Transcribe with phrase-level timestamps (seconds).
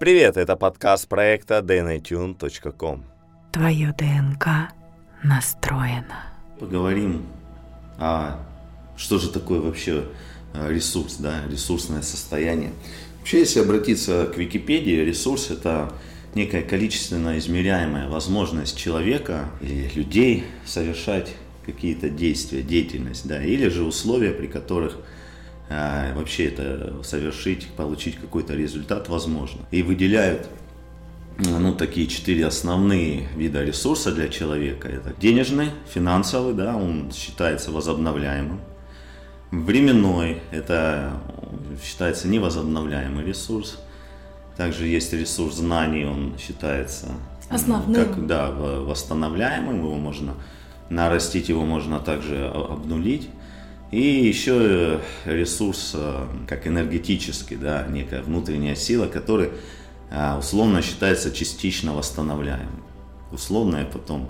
[0.00, 3.04] Привет, это подкаст проекта dnatune.com.
[3.52, 4.72] Твое ДНК
[5.22, 6.24] настроено.
[6.58, 7.26] Поговорим
[7.98, 8.38] о
[8.96, 10.06] что же такое вообще
[10.54, 12.70] э, ресурс, да, ресурсное состояние.
[13.18, 15.92] Вообще, если обратиться к Википедии, ресурс– это
[16.34, 21.34] некая количественно измеряемая возможность человека или людей совершать
[21.66, 24.96] какие-то действия, деятельность, да, или же условия, при которых
[25.70, 29.60] а, вообще это совершить, получить какой-то результат возможно.
[29.70, 30.48] И выделяют
[31.38, 34.88] ну, такие четыре основные вида ресурса для человека.
[34.88, 38.60] Это денежный, финансовый, да, он считается возобновляемым.
[39.52, 41.12] Временной, это
[41.82, 43.78] считается невозобновляемый ресурс.
[44.56, 47.06] Также есть ресурс знаний, он считается
[47.48, 47.94] основным.
[47.94, 50.34] Как, да, восстановляемым, его можно
[50.90, 53.28] нарастить, его можно также обнулить.
[53.90, 59.50] И еще ресурс э, как энергетический, да, некая внутренняя сила, которая
[60.10, 62.84] э, условно считается частично восстановляемым.
[63.32, 64.28] Условно я потом,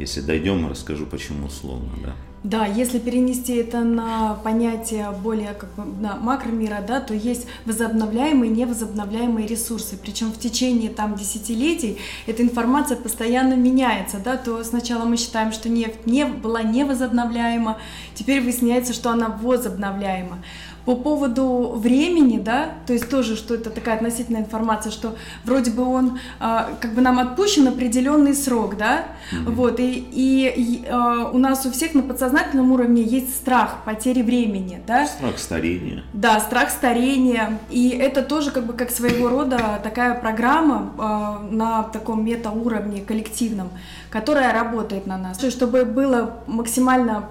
[0.00, 2.14] если дойдем, расскажу, почему условно, да.
[2.46, 8.52] Да, если перенести это на понятие более как бы на макромира, да, то есть возобновляемые
[8.52, 9.96] и невозобновляемые ресурсы.
[9.96, 15.68] Причем в течение там десятилетий эта информация постоянно меняется, да, то сначала мы считаем, что
[15.68, 17.78] нефть не была невозобновляема,
[18.14, 20.38] теперь выясняется, что она возобновляема.
[20.86, 25.82] По поводу времени, да, то есть тоже, что это такая относительная информация, что вроде бы
[25.82, 29.50] он, э, как бы нам отпущен определенный срок, да, mm-hmm.
[29.50, 34.80] вот, и, и э, у нас у всех на подсознательном уровне есть страх потери времени,
[34.86, 35.06] да.
[35.06, 36.04] Страх старения.
[36.12, 41.82] Да, страх старения, и это тоже как бы как своего рода такая программа э, на
[41.82, 43.70] таком метауровне коллективном,
[44.08, 47.28] которая работает на нас, чтобы было максимально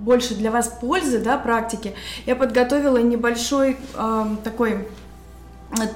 [0.00, 1.94] больше для вас пользы, да, практики,
[2.26, 4.88] я подготовила небольшой э, такой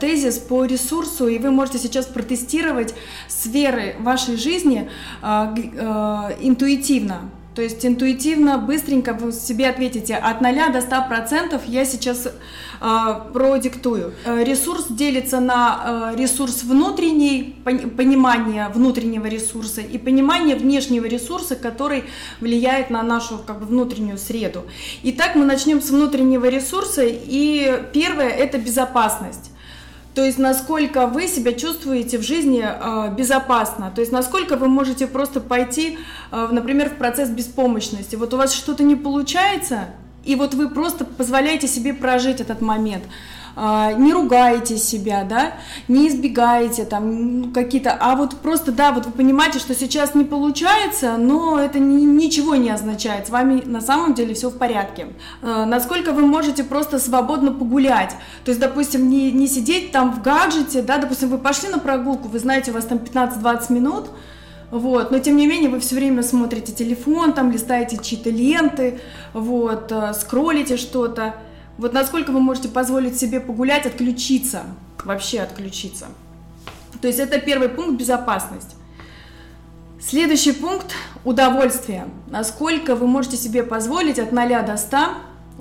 [0.01, 2.95] тезис по ресурсу, и вы можете сейчас протестировать
[3.29, 4.91] сферы вашей жизни
[5.23, 7.31] э, э, интуитивно.
[7.55, 14.13] То есть интуитивно, быстренько вы себе ответите от 0 до 100% я сейчас э, продиктую.
[14.25, 22.05] Э, ресурс делится на э, ресурс внутренний, понимание внутреннего ресурса и понимание внешнего ресурса, который
[22.41, 24.65] влияет на нашу как бы, внутреннюю среду.
[25.05, 29.54] Итак, мы начнем с внутреннего ресурса, и первое– это безопасность.
[30.15, 35.09] То есть насколько вы себя чувствуете в жизни э, безопасно, то есть насколько вы можете
[35.09, 35.99] просто пойти,
[36.31, 38.15] э, например, в процесс беспомощности.
[38.15, 39.87] Вот у вас что-то не получается,
[40.25, 43.03] и вот вы просто позволяете себе прожить этот момент.
[43.57, 45.53] А, не ругаете себя, да,
[45.87, 51.17] не избегаете там какие-то, а вот просто, да, вот вы понимаете, что сейчас не получается,
[51.19, 55.07] но это ни, ничего не означает, с вами на самом деле все в порядке.
[55.43, 60.23] А, насколько вы можете просто свободно погулять, то есть, допустим, не, не сидеть там в
[60.23, 64.11] гаджете, да, допустим, вы пошли на прогулку, вы знаете, у вас там 15-20 минут,
[64.73, 68.99] вот, но тем не менее вы все время смотрите телефон, там листаете чьи-то ленты,
[69.33, 71.37] вот, э, скроллите что-то,
[71.79, 74.63] вот насколько вы можете позволить себе погулять, отключиться,
[75.05, 76.07] вообще отключиться.
[77.01, 78.77] То есть это первый пункт– безопасность.
[80.01, 80.93] Следующий пункт–
[81.25, 82.07] удовольствие.
[82.29, 84.97] Насколько вы можете себе позволить от 0 до 100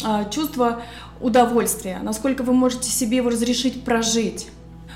[0.04, 0.84] а, чувство
[1.22, 4.50] удовольствия, насколько вы можете себе его разрешить прожить.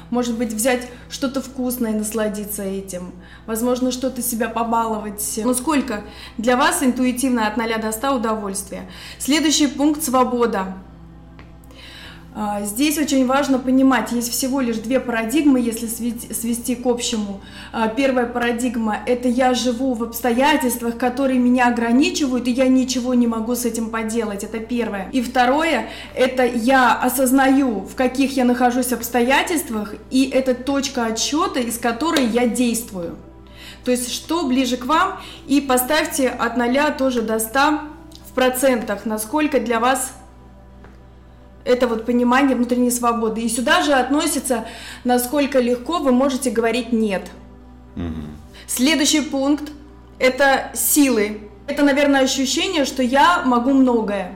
[0.09, 3.11] Может быть, взять что-то вкусное и насладиться этим.
[3.45, 5.39] Возможно, что-то себя побаловать.
[5.43, 6.03] Ну, сколько
[6.37, 8.89] для вас интуитивно от 0 до 100 удовольствия.
[9.19, 10.75] Следующий пункт– свобода.
[12.39, 17.41] А, здесь очень важно понимать, есть всего лишь две парадигмы, если свести к общему.
[17.73, 23.25] А, первая парадигма– это я живу в обстоятельствах, которые меня ограничивают, и я ничего не
[23.25, 24.43] могу с этим поделать.
[24.43, 25.09] Это первое.
[25.13, 31.79] И второе– это я осознаю, в каких я нахожусь обстоятельствах, и это точка отсчета, из
[31.79, 33.15] которой я действую.
[33.83, 37.59] То есть что ближе к вам, и поставьте от 0 тоже до 100
[38.29, 40.11] в процентах, насколько для вас
[41.67, 43.41] это вот понимание внутренней свободы.
[43.41, 44.65] И сюда же относится,
[45.03, 47.29] насколько легко вы можете говорить «нет».
[47.95, 48.23] Угу.
[48.67, 49.71] Следующий пункт–
[50.19, 51.41] это силы.
[51.67, 54.31] Это, наверное, ощущение, что я могу многое.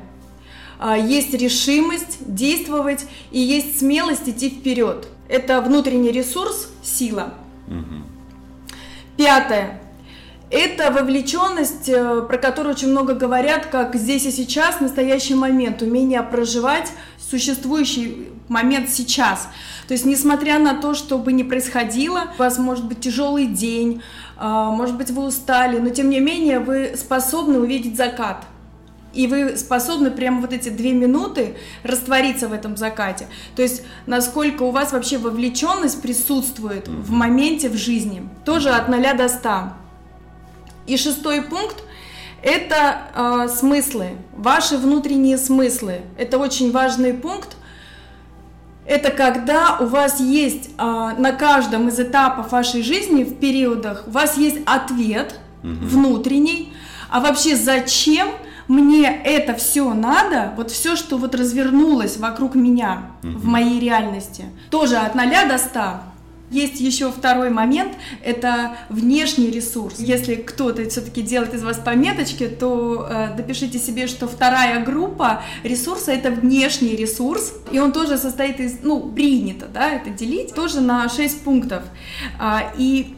[0.80, 5.08] А, есть решимость действовать и есть смелость идти вперед.
[5.30, 7.34] Это внутренний ресурс, сила.
[7.68, 8.04] Угу.
[9.18, 9.82] Пятое
[10.52, 16.22] это вовлеченность, э, про которую очень много говорят, как здесь и сейчас, настоящий момент, умение
[16.22, 16.92] проживать
[17.32, 19.48] существующий момент сейчас.
[19.88, 24.02] То есть, несмотря на то, что бы ни происходило, у вас может быть тяжелый день,
[24.38, 28.46] а, может быть, вы устали, но тем не менее вы способны увидеть закат.
[29.14, 33.28] и вы способны прямо вот эти две минуты раствориться в этом закате.
[33.58, 38.30] То есть насколько у вас вообще вовлеченность присутствует в моменте в жизни.
[38.46, 39.50] Тоже от 0 до 100.
[40.88, 41.76] И шестой пункт–
[42.44, 46.02] это э, смыслы, ваши внутренние смыслы.
[46.18, 47.56] Это очень важный пункт.
[48.86, 50.82] Это когда у вас есть э,
[51.18, 55.72] на каждом из этапов вашей жизни в периодах, у вас есть ответ угу.
[55.82, 56.74] внутренний,
[57.10, 58.30] а вообще зачем–
[58.72, 63.38] мне это все надо, вот все, что вот развернулось вокруг меня mm-hmm.
[63.38, 65.80] в моей реальности, тоже от 0 до 100.
[66.52, 67.94] Есть еще второй момент,
[68.24, 69.96] это внешний ресурс.
[70.00, 76.12] Если кто-то все-таки делает из вас пометочки, то э, допишите себе, что вторая группа ресурса
[76.12, 81.08] это внешний ресурс, и он тоже состоит из, ну, принято, да, это делить, тоже на
[81.08, 81.84] 6 пунктов.
[82.38, 83.16] А, и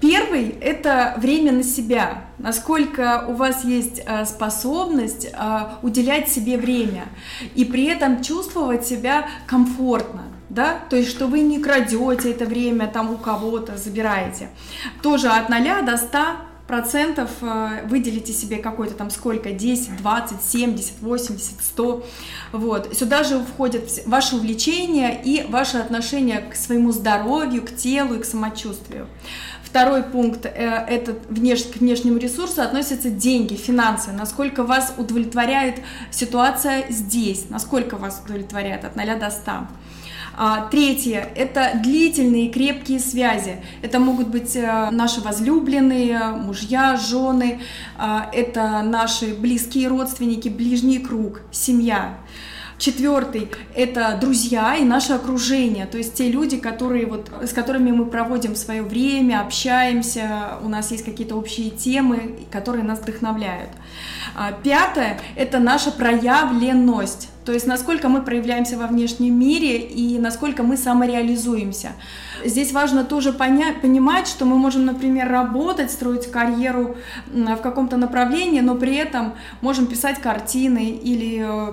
[0.00, 2.24] Первый– это время на себя.
[2.38, 7.06] Насколько у вас есть э, способность э, уделять себе время
[7.54, 10.22] и при этом чувствовать себя комфортно.
[10.54, 10.78] Да?
[10.88, 14.48] То есть, что вы не крадете это время там у кого-то, забираете.
[15.02, 16.18] Тоже от 0 до 100
[16.68, 22.06] процентов э, выделите себе какой-то там сколько, 10, 20, 70, 80, 100.
[22.52, 22.96] Вот.
[22.96, 28.24] Сюда же входят ваши увлечения и ваше отношение к своему здоровью, к телу и к
[28.24, 29.08] самочувствию.
[29.64, 35.80] Второй пункт, э, это внеш, к внешнему ресурсу относятся деньги, финансы, насколько вас удовлетворяет
[36.12, 39.52] ситуация здесь, насколько вас удовлетворяет от 0 до 100.
[40.36, 43.62] А, третье– это длительные крепкие связи.
[43.82, 47.60] Это могут быть э, наши возлюбленные, мужья, жены,
[47.96, 52.18] а, это наши близкие родственники, ближний круг, семья.
[52.78, 58.06] Четвертый– это друзья и наше окружение, то есть те люди, которые вот, с которыми мы
[58.06, 63.70] проводим свое время, общаемся, у нас есть какие-то общие темы, которые нас вдохновляют.
[64.34, 70.62] А, пятое– это наша проявленность, то есть насколько мы проявляемся во внешнем мире и насколько
[70.62, 71.92] мы самореализуемся.
[72.44, 76.96] Здесь важно тоже понять, понимать, что мы можем, например, работать, строить карьеру
[77.26, 81.72] в каком-то направлении, но при этом можем писать картины или, э,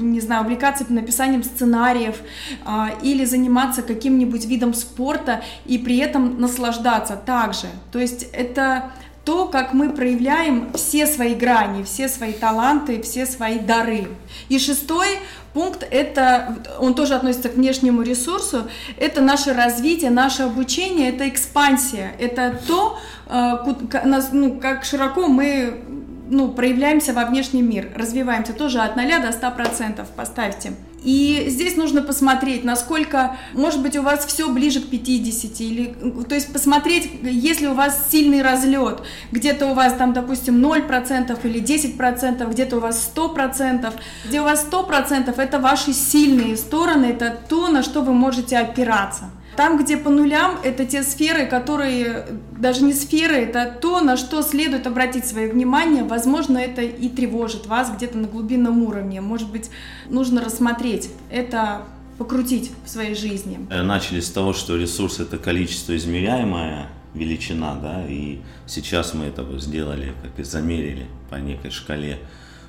[0.00, 2.16] не знаю, увлекаться написанием сценариев
[2.64, 7.66] а, или заниматься каким-нибудь видом спорта и при этом наслаждаться также.
[7.90, 8.92] То есть это
[9.24, 14.08] то, как мы проявляем все свои грани, все свои таланты, все свои дары.
[14.48, 15.06] И шестой
[15.52, 22.14] пункт, это, он тоже относится к внешнему ресурсу, это наше развитие, наше обучение, это экспансия,
[22.18, 24.02] это то, э,
[24.32, 25.80] ну, как широко мы
[26.28, 30.72] ну, проявляемся во внешний мир, развиваемся тоже от 0 до 100%, поставьте.
[31.04, 35.96] И здесь нужно посмотреть, насколько, может быть, у вас все ближе к 50, или,
[36.28, 39.02] то есть посмотреть, если у вас сильный разлет,
[39.32, 43.92] где-то у вас там, допустим, 0% или 10%, где-то у вас 100%,
[44.26, 49.30] где у вас 100% это ваши сильные стороны, это то, на что вы можете опираться.
[49.56, 52.26] Там, где по нулям, это те сферы, которые,
[52.58, 56.04] даже не сферы, это то, на что следует обратить свое внимание.
[56.04, 59.20] Возможно, это и тревожит вас где-то на глубинном уровне.
[59.20, 59.70] Может быть,
[60.08, 61.82] нужно рассмотреть это
[62.18, 63.58] покрутить в своей жизни.
[63.70, 69.46] Э, начали с того, что ресурс это количество измеряемая величина, да, и сейчас мы это
[69.58, 72.18] сделали, как и замерили по некой шкале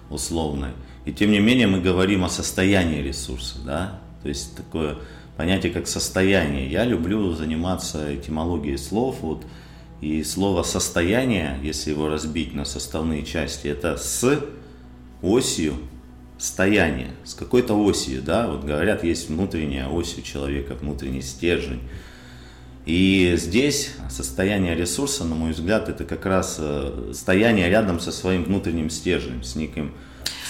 [0.10, 0.72] условной.
[1.06, 4.98] И тем не менее мы говорим о состоянии ресурса, да, то есть такое
[5.38, 6.70] понятие как состояние.
[6.70, 9.46] Я люблю заниматься этимологией слов, вот,
[10.02, 14.42] и слово состояние, если его разбить на составные части, это с
[15.22, 15.76] осью
[16.38, 21.80] стояния, с какой-то осью, да, вот говорят, есть внутренняя ось у человека, внутренний стержень.
[22.86, 28.44] И здесь состояние ресурса, на мой взгляд, это как раз э, стояние рядом со своим
[28.44, 29.94] внутренним стержнем, с неким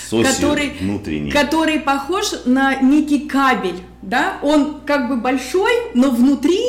[0.10, 1.32] который, внутренний.
[1.32, 6.60] который похож на некий кабель, да, он как бы большой, но внутри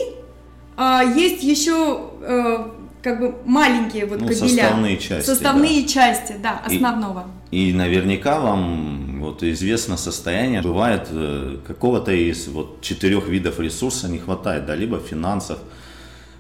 [0.77, 2.75] а, есть еще а,
[3.05, 4.49] как бы маленькие вот ну, кабеля.
[4.49, 5.27] Составные части.
[5.27, 5.89] Составные да.
[5.89, 7.27] части, да, основного.
[7.51, 14.09] И, и наверняка вам вот известно состояние, бывает э, какого-то из вот четырех видов ресурса
[14.09, 15.59] не хватает, да, либо финансов,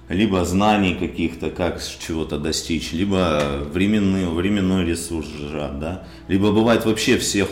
[0.09, 7.17] либо знаний каких-то, как чего-то достичь, либо временный, временной ресурс жрать, да, либо бывает вообще
[7.19, 7.51] всех,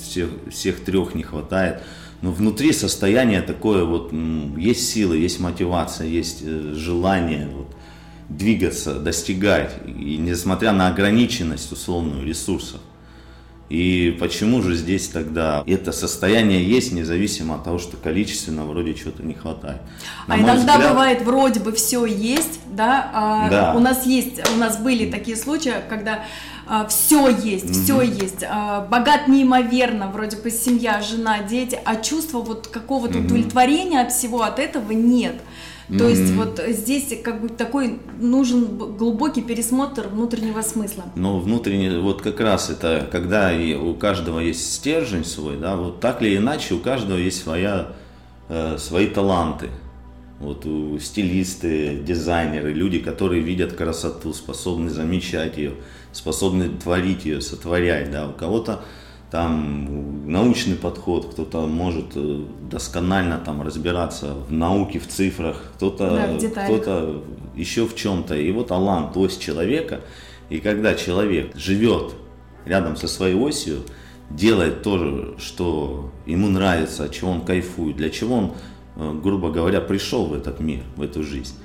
[0.00, 1.82] всех, всех трех не хватает.
[2.20, 4.12] Но внутри состояние такое вот,
[4.56, 7.74] есть сила, есть мотивация, есть э, желание вот,
[8.28, 12.80] двигаться, достигать, и несмотря на ограниченность условную ресурсов.
[13.74, 19.24] И почему же здесь тогда это состояние есть, независимо от того, что количественно вроде чего-то
[19.24, 19.80] не хватает?
[20.28, 20.90] На а иногда взгляд...
[20.90, 23.74] бывает вроде бы все есть, да, а да.
[23.74, 26.24] у нас есть, у нас были такие случаи, когда
[26.88, 32.68] все есть, все есть, а, богат неимоверно, вроде бы семья, жена, дети, а чувства вот
[32.68, 35.34] какого-то удовлетворения от всего от этого нет.
[35.88, 38.64] То есть вот здесь как бы такой нужен
[38.96, 41.04] глубокий пересмотр внутреннего смысла.
[41.14, 46.00] Ну, внутренний, вот как раз это, когда и у каждого есть стержень свой, да, вот
[46.00, 47.92] так или иначе у каждого есть своя,
[48.48, 49.68] э, свои таланты.
[50.40, 55.74] Вот у стилисты, дизайнеры, люди, которые видят красоту, способны замечать ее,
[56.12, 58.84] способны творить ее, сотворять, да, у кого-то
[59.34, 66.64] там научный подход, кто-то может э, досконально там разбираться в науке, в цифрах, кто-то, да,
[66.66, 67.24] кто-то
[67.56, 68.36] еще в чем-то.
[68.36, 70.02] Его талант, ось человека.
[70.50, 72.14] И когда человек живет
[72.64, 73.78] рядом со своей осью,
[74.30, 78.52] делает то, что ему нравится, от чего он кайфует, для чего он,
[78.94, 81.56] э, грубо говоря, пришел в этот мир, в эту жизнь.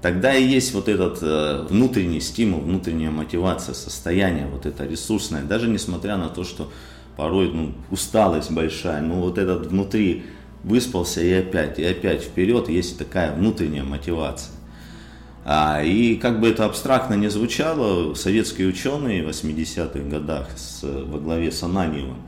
[0.00, 5.66] Тогда и есть вот этот э, внутренний стимул, внутренняя мотивация, состояние, вот это ресурсное, даже
[5.66, 6.70] несмотря на то, что
[7.16, 10.24] порой ну, усталость большая, но вот этот внутри
[10.62, 14.52] выспался и опять, и опять вперед, есть такая внутренняя мотивация.
[15.44, 21.20] А, и как бы это абстрактно не звучало, советские ученые в 80-х годах с, во
[21.20, 22.18] главе с Ананьевым,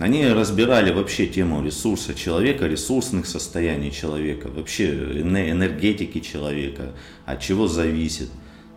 [0.00, 4.88] они разбирали вообще тему ресурса человека, ресурсных состояний человека, вообще
[5.20, 6.92] энергетики человека,
[7.26, 8.30] от чего зависит,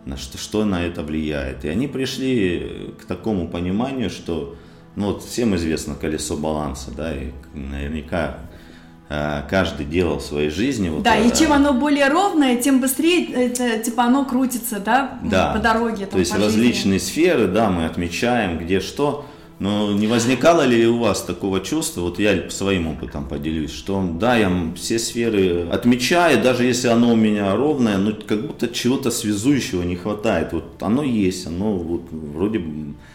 [0.06, 1.64] на что, что на это влияет.
[1.66, 4.56] И они пришли к такому пониманию, что
[4.96, 8.38] ну вот всем известно колесо баланса, да, и наверняка
[9.10, 10.90] э, каждый делал в своей жизни.
[10.90, 15.54] Вот, да, и чем оно более ровное, тем быстрее это, типа оно крутится, да, да.
[15.54, 16.06] по дороге.
[16.06, 19.26] Там, То есть различные сферы, да, мы отмечаем, где что.
[19.60, 24.36] Но не возникало ли у вас такого чувства, вот я своим опытом поделюсь, что да,
[24.36, 29.84] я все сферы отмечаю, даже если оно у меня ровное, но как будто чего-то связующего
[29.84, 30.52] не хватает.
[30.52, 32.62] Вот оно есть, оно вот вроде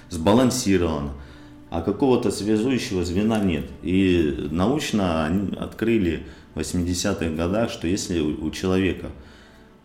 [0.09, 1.11] сбалансировано
[1.71, 3.67] а какого-то связующего звена нет.
[3.83, 9.11] И научно они открыли в 80-х годах, что если у человека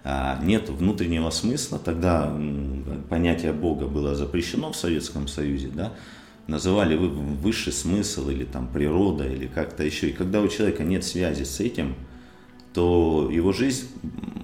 [0.04, 2.34] а, нет внутреннего смысла, тогда
[3.10, 5.94] понятие Бога было запрещено в Советском Союзе, да,
[6.48, 10.10] называли высший смысл или там природа или как-то еще.
[10.10, 11.96] И когда у человека нет связи с этим,
[12.74, 13.88] то его жизнь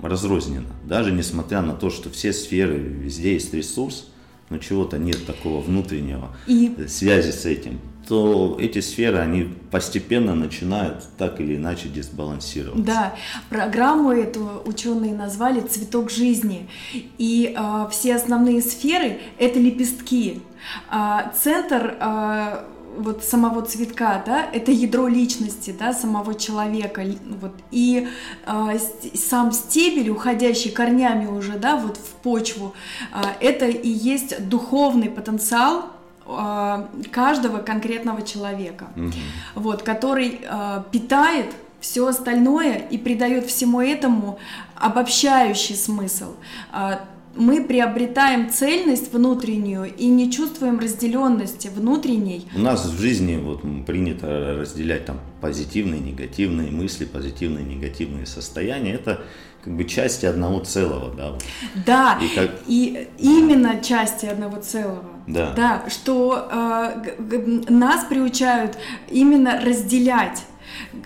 [0.02, 0.68] разрознена.
[0.86, 4.08] Даже несмотря на то, что все сферы, везде есть ресурс,
[4.50, 6.76] но чего-то нет такого внутреннего и...
[6.88, 12.84] связи с этим, то эти сферы, они постепенно начинают так или иначе дисбалансироваться.
[12.84, 13.16] Да,
[13.50, 16.68] программу эту ученые назвали «Цветок жизни».
[17.20, 20.42] И э, все основные сферы— это лепестки.
[20.92, 22.64] Э, центр э,
[23.00, 27.04] вот самого цветка, да, это ядро личности, да, самого человека,
[27.42, 28.08] вот, и
[28.46, 28.80] э,
[29.16, 32.74] сам стебель, уходящий корнями уже, да, вот в почву,
[33.14, 35.86] э, это и есть духовный потенциал
[36.26, 39.12] э, каждого конкретного человека, угу.
[39.56, 44.38] вот, который э, питает все остальное и придает всему этому
[44.76, 46.34] обобщающий смысл
[47.36, 52.48] мы приобретаем цельность внутреннюю и не чувствуем разделенности внутренней.
[52.56, 58.94] У нас в жизни вот принято разделять там позитивные, негативные мысли, позитивные, негативные состояния.
[58.94, 59.22] Это
[59.64, 61.38] как бы части одного целого, да.
[61.86, 62.52] Да, и, как...
[62.68, 65.04] и именно части одного целого.
[65.28, 65.54] Да.
[65.54, 68.78] Да, что э, нас приучают
[69.10, 70.44] именно разделять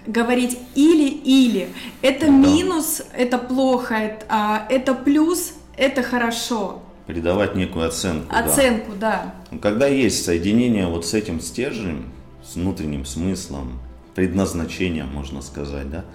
[0.05, 1.69] говорить или-или.
[2.01, 2.31] Это да.
[2.31, 6.81] минус, это плохо, это, а, это плюс, это хорошо.
[7.07, 8.33] Придавать некую оценку.
[8.33, 9.33] Оценку, да.
[9.51, 9.57] да.
[9.57, 12.05] Когда есть соединение вот с этим стержнем,
[12.43, 13.79] с внутренним смыслом,
[14.15, 16.05] предназначением, можно сказать, да,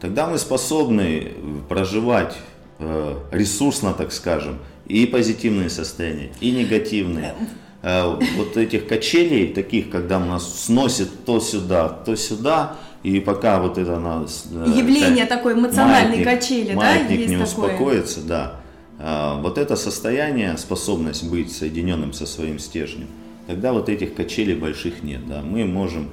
[0.00, 1.32] тогда мы способны
[1.68, 2.36] проживать
[2.78, 7.34] э, ресурсно, так скажем, и позитивные состояния, и негативные.
[7.82, 13.76] Э, вот этих качелей, таких, когда нас сносит то сюда, то сюда, и пока вот
[13.76, 14.46] это нас...
[14.50, 17.44] Э, Явление такой эмоциональной качели, да, есть не такое?
[17.44, 18.61] успокоится, да
[19.02, 23.08] вот это состояние, способность быть соединенным со своим стержнем,
[23.46, 25.26] тогда вот этих качелей больших нет.
[25.26, 25.42] Да.
[25.42, 26.08] Мы можем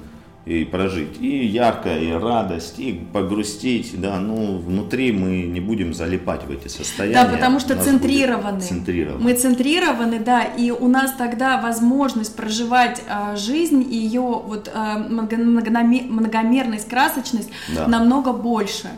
[0.46, 6.44] и прожить и ярко, и радость, и погрустить, да, ну, внутри мы не будем залипать
[6.44, 7.24] в эти состояния.
[7.24, 8.60] Да, потому что центрированы.
[8.60, 9.22] центрированы.
[9.22, 14.98] Мы центрированы, да, и у нас тогда возможность проживать э, жизнь и ее вот э,
[15.08, 17.86] многомерность, красочность да.
[17.86, 18.88] намного больше.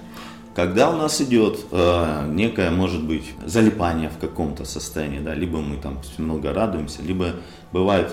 [0.54, 5.76] Когда у нас идет э, некое, может быть, залипание в каком-то состоянии, да, либо мы
[5.76, 7.36] там много радуемся, либо
[7.72, 8.12] бывает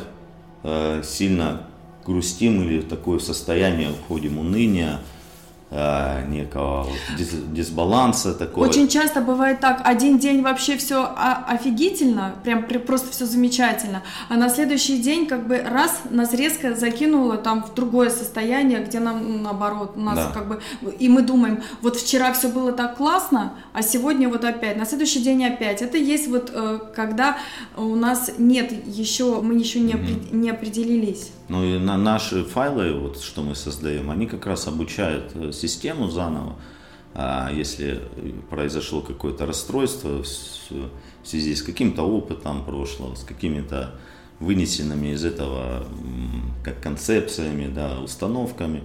[0.64, 1.68] э, сильно
[2.06, 5.02] грустим или такое состояние входим уныния,
[5.72, 8.66] э, некого дис, дисбаланса такого.
[8.66, 11.08] Очень часто бывает так, один день вообще все
[11.48, 17.38] офигительно, прям просто все замечательно, а на следующий день как бы раз нас резко закинуло
[17.38, 20.32] там в другое состояние, где нам наоборот, у нас да.
[20.32, 20.62] как бы,
[21.00, 25.22] и мы думаем, вот вчера все было так классно, а сегодня вот опять, на следующий
[25.22, 25.82] день опять.
[25.82, 27.38] Это есть вот э, когда
[27.78, 31.32] у нас нет еще, мы еще не, опри- не определились.
[31.50, 36.08] Ну и на наши файлы, вот что мы создаем, они как раз обучают э, систему
[36.08, 36.56] заново.
[37.16, 38.04] А если
[38.52, 43.96] произошло какое-то расстройство в связи с каким-то опытом прошлого, с какими-то
[44.40, 45.88] вынесенными из этого
[46.64, 48.84] как концепциями, да, установками,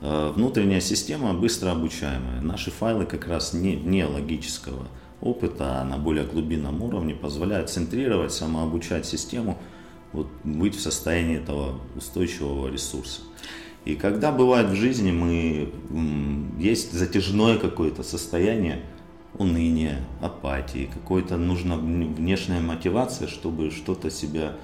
[0.00, 2.40] э, внутренняя система быстро обучаемая.
[2.40, 4.88] Наши файлы как раз не, не логического
[5.20, 9.58] опыта, а на более глубинном уровне позволяют центрировать, самообучать систему–
[10.16, 13.20] вот быть в состоянии этого устойчивого ресурса.
[13.84, 15.70] И когда бывает в жизни мы
[16.58, 18.82] есть затяжное какое-то состояние
[19.38, 24.56] уныния, апатии, какой-то нужна внешняя мотивация, чтобы что-то себя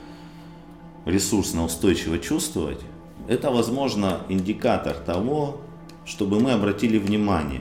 [1.04, 2.80] ресурсно устойчиво чувствовать,
[3.28, 5.60] это, возможно, индикатор того,
[6.04, 7.60] чтобы мы обратили внимание.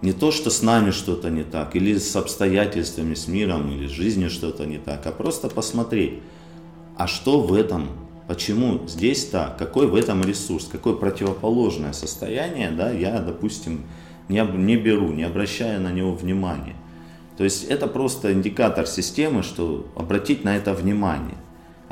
[0.00, 3.90] Не то, что с нами что-то не так, или с обстоятельствами, с миром, или с
[3.90, 6.20] жизнью что-то не так, а просто посмотреть,
[6.96, 7.88] а что в этом?
[8.28, 9.58] Почему здесь так?
[9.58, 10.68] Какой в этом ресурс?
[10.70, 13.82] Какое противоположное состояние, да, я, допустим,
[14.28, 16.76] не, не беру, не обращая на него внимания.
[17.36, 21.36] То есть это просто индикатор системы, что обратить на это внимание.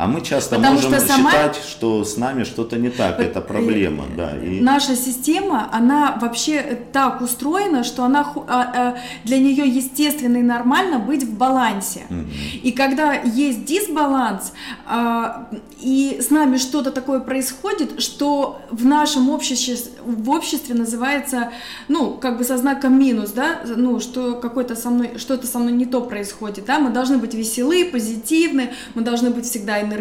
[0.03, 1.31] А мы часто Потому можем что сама...
[1.31, 4.37] считать, что с нами что-то не так, это проблема, да.
[4.37, 4.59] И...
[4.61, 10.99] Наша система, она вообще так устроена, что она а, а, для нее естественно и нормально
[10.99, 12.01] быть в балансе.
[12.11, 12.31] Угу.
[12.65, 14.53] И когда есть дисбаланс,
[14.89, 15.49] а,
[15.81, 21.53] и с нами что-то такое происходит, что в нашем обществе, в обществе называется,
[21.87, 25.75] ну, как бы со знаком минус, да, ну, что какой-то со мной, что-то со мной
[25.75, 29.92] не то происходит, да, мы должны быть веселы, позитивны, мы должны быть всегда энергичны,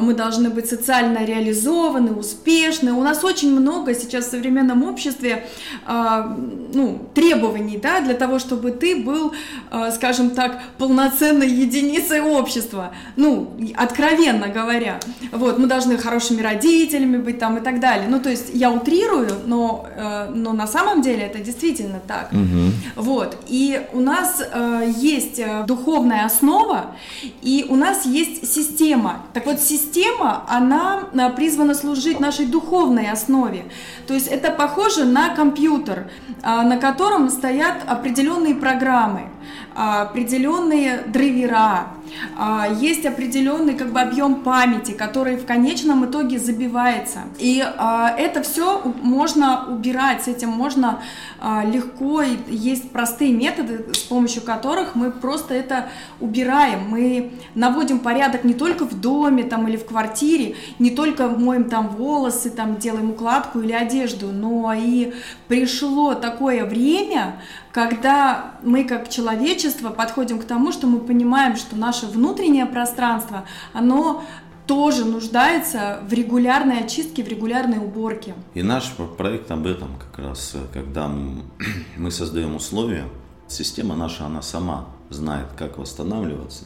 [0.00, 2.92] мы должны быть социально реализованы, успешны.
[2.92, 5.46] У нас очень много сейчас в современном обществе
[5.86, 6.36] э,
[6.74, 9.32] ну, требований да, для того, чтобы ты был,
[9.70, 12.92] э, скажем так, полноценной единицей общества.
[13.16, 15.00] Ну, откровенно говоря.
[15.32, 18.08] Вот, мы должны хорошими родителями быть там и так далее.
[18.08, 22.30] Ну, то есть я утрирую, но, э, но на самом деле это действительно так.
[22.32, 23.02] Угу.
[23.02, 23.36] Вот.
[23.48, 26.96] И у нас э, есть духовная основа,
[27.42, 29.22] и у нас есть система система.
[29.32, 33.64] Так вот, система, она а, призвана служить нашей духовной основе.
[34.06, 36.10] То есть это похоже на компьютер,
[36.42, 39.30] а, на котором стоят определенные программы,
[39.76, 41.88] определенные драйвера,
[42.36, 47.20] а, есть определенный как бы объем памяти, который в конечном итоге забивается.
[47.38, 51.00] И а, это все можно убирать, с этим можно
[51.38, 55.88] а, легко, есть простые методы, с помощью которых мы просто это
[56.20, 56.88] убираем.
[56.88, 61.88] Мы наводим порядок не только в доме там, или в квартире, не только моем там
[61.88, 65.12] волосы, там, делаем укладку или одежду, но и
[65.48, 67.40] пришло такое время,
[67.76, 74.24] когда мы как человечество подходим к тому, что мы понимаем, что наше внутреннее пространство, оно
[74.66, 78.34] тоже нуждается в регулярной очистке, в регулярной уборке.
[78.54, 81.06] И наш проект об этом как раз, когда
[81.98, 83.04] мы создаем условия,
[83.46, 86.64] система наша, она сама знает, как восстанавливаться,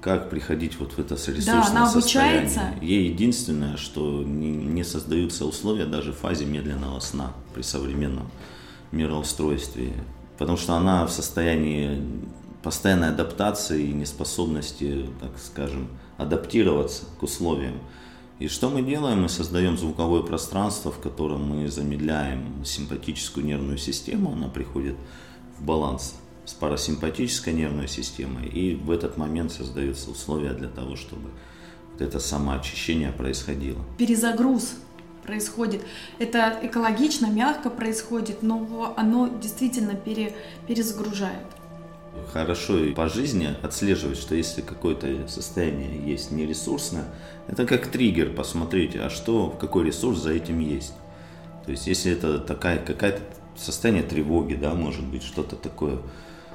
[0.00, 2.38] как приходить вот в это ресурсное да, она состояние.
[2.40, 2.60] Обучается.
[2.80, 8.30] Ей единственное, что не, не создаются условия даже в фазе медленного сна при современном
[8.92, 9.92] мироустройстве,
[10.38, 12.02] потому что она в состоянии
[12.62, 17.78] постоянной адаптации и неспособности, так скажем, адаптироваться к условиям.
[18.38, 19.22] И что мы делаем?
[19.22, 24.96] Мы создаем звуковое пространство, в котором мы замедляем симпатическую нервную систему, она приходит
[25.58, 31.30] в баланс с парасимпатической нервной системой, и в этот момент создаются условия для того, чтобы
[31.92, 33.80] вот это самоочищение происходило.
[33.98, 34.74] Перезагруз
[35.24, 35.82] происходит.
[36.18, 40.34] Это экологично, мягко происходит, но оно действительно пере,
[40.68, 41.46] перезагружает.
[42.32, 47.06] Хорошо и по жизни отслеживать, что если какое-то состояние есть нересурсное,
[47.48, 50.94] это как триггер, посмотрите, а что, какой ресурс за этим есть.
[51.64, 53.20] То есть если это такая какая-то
[53.56, 55.98] состояние тревоги, да, может быть, что-то такое,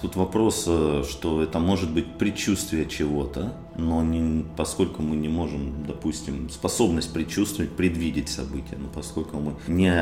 [0.02, 5.86] Тут вопрос, э, что это может быть предчувствие чего-то, но не, поскольку мы не можем,
[5.86, 9.94] допустим, способность предчувствовать, предвидеть события, но поскольку мы не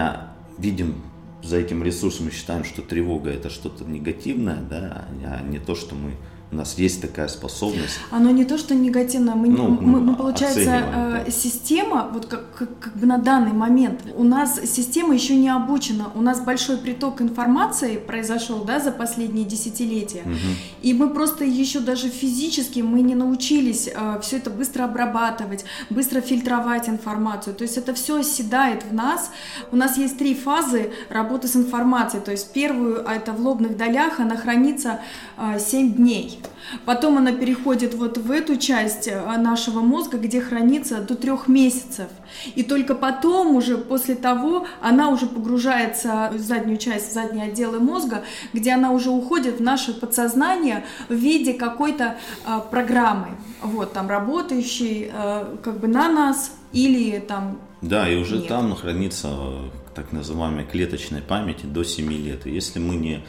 [0.58, 0.96] видим
[1.44, 5.96] за этим ресурсом, мы считаем, что тревога это что-то негативное, да, а не то, что
[5.96, 6.12] мы
[6.50, 8.00] У нас есть такая способность.
[8.10, 12.80] Оно не то, что негативно, мы, ну, мы, мы получается, э, система, вот как, как,
[12.80, 17.22] как бы на данный момент, у нас система еще не обучена, у нас большой приток
[17.22, 20.38] информации произошел, да, за последние десятилетия, угу.
[20.82, 26.22] и мы просто еще даже физически мы не научились э, все это быстро обрабатывать, быстро
[26.22, 29.32] фильтровать информацию, то есть это все оседает в нас.
[29.74, 33.76] У нас есть три фазы работы с информацией, то есть первую, а это в лобных
[33.76, 35.02] долях, она хранится
[35.38, 36.37] э, 7 дней.
[36.86, 42.08] Потом она переходит вот в эту часть э, нашего мозга, где хранится до трех месяцев.
[42.56, 47.80] И только потом уже после того она уже погружается в заднюю часть, в задние отделы
[47.80, 48.24] мозга,
[48.54, 53.30] где она уже уходит в наше подсознание в виде какой-то э, программы,
[53.62, 58.48] вот там работающей э, как бы на нас или там да, и уже нет.
[58.48, 62.48] там хранится э, так называемая клеточная память до 7 лет.
[62.48, 63.24] И если мы не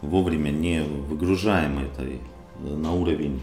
[0.00, 2.20] вовремя не выгружаем этой
[2.62, 3.40] на уровень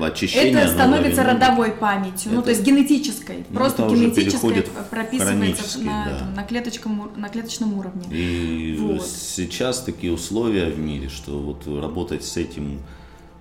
[0.00, 0.60] очищения.
[0.60, 6.18] Это становится родовой памятью, это, ну то есть генетической, ну, просто генетической прописывается на, да.
[6.18, 8.04] там, на, клеточком, на клеточном уровне.
[8.10, 9.06] И вот.
[9.06, 12.80] сейчас такие условия в мире, что вот работать с этим,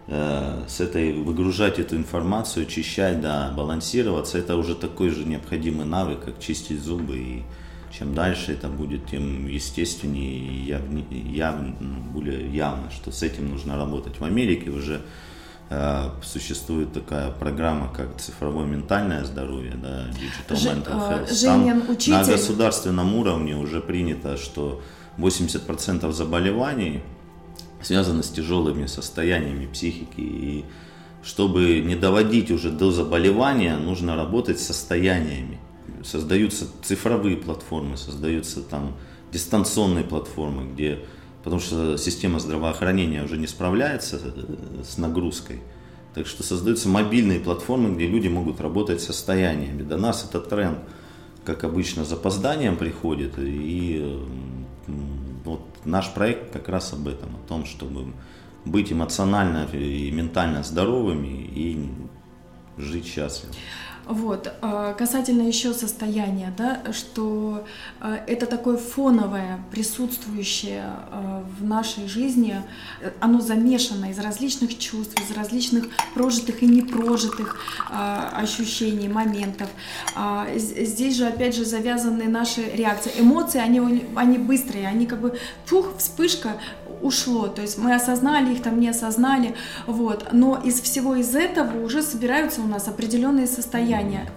[0.08, 6.26] э, с этой, выгружать эту информацию, очищать, да, балансироваться, это уже такой же необходимый навык,
[6.26, 7.44] как чистить зубы и
[7.98, 11.56] чем дальше это будет, тем естественнее и яв, яв,
[12.12, 14.20] более явно, что с этим нужно работать.
[14.20, 15.02] В Америке уже
[15.70, 21.34] э, существует такая программа, как цифровое ментальное здоровье, да, Digital Ж, Mental э, Health.
[21.34, 22.14] Женин, Там учитель...
[22.14, 24.82] на государственном уровне уже принято, что
[25.20, 27.02] 80% заболеваний
[27.84, 30.66] связаны с тяжелыми состояниями психики и
[31.24, 35.60] чтобы не доводить уже до заболевания, нужно работать с состояниями
[36.04, 38.96] создаются цифровые платформы, создаются там
[39.32, 41.00] дистанционные платформы, где,
[41.44, 45.62] потому что система здравоохранения уже не справляется э, с нагрузкой,
[46.14, 49.82] так что создаются мобильные платформы, где люди могут работать с состояниями.
[49.82, 50.80] До нас этот тренд,
[51.44, 54.24] как обычно, запозданием приходит, и
[55.44, 58.14] вот наш проект как раз об этом, о том, чтобы
[58.66, 61.90] быть эмоционально и ментально здоровыми и
[62.78, 63.54] жить счастливо.
[64.06, 64.54] Вот.
[64.62, 67.64] А, касательно еще состояния, да, что
[68.02, 72.62] а, это такое фоновое, присутствующее а, в нашей жизни,
[73.22, 79.70] оно замешано из различных чувств, из различных прожитых и непрожитых ощущений, моментов.
[80.56, 83.12] Здесь же, опять же, завязаны наши реакции.
[83.18, 86.58] Эмоции, они, они быстрые, они как бы, фух, вспышка,
[87.04, 91.84] ушло, то есть мы осознали их, там не осознали, вот, но из всего из этого
[91.84, 94.28] уже собираются у нас определенные состояния,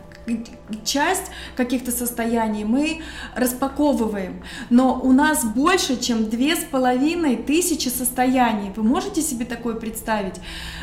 [0.84, 3.02] часть каких-то состояний мы
[3.34, 8.72] распаковываем, но у нас больше, чем две с половиной тысячи состояний.
[8.74, 10.34] Вы можете себе такое представить?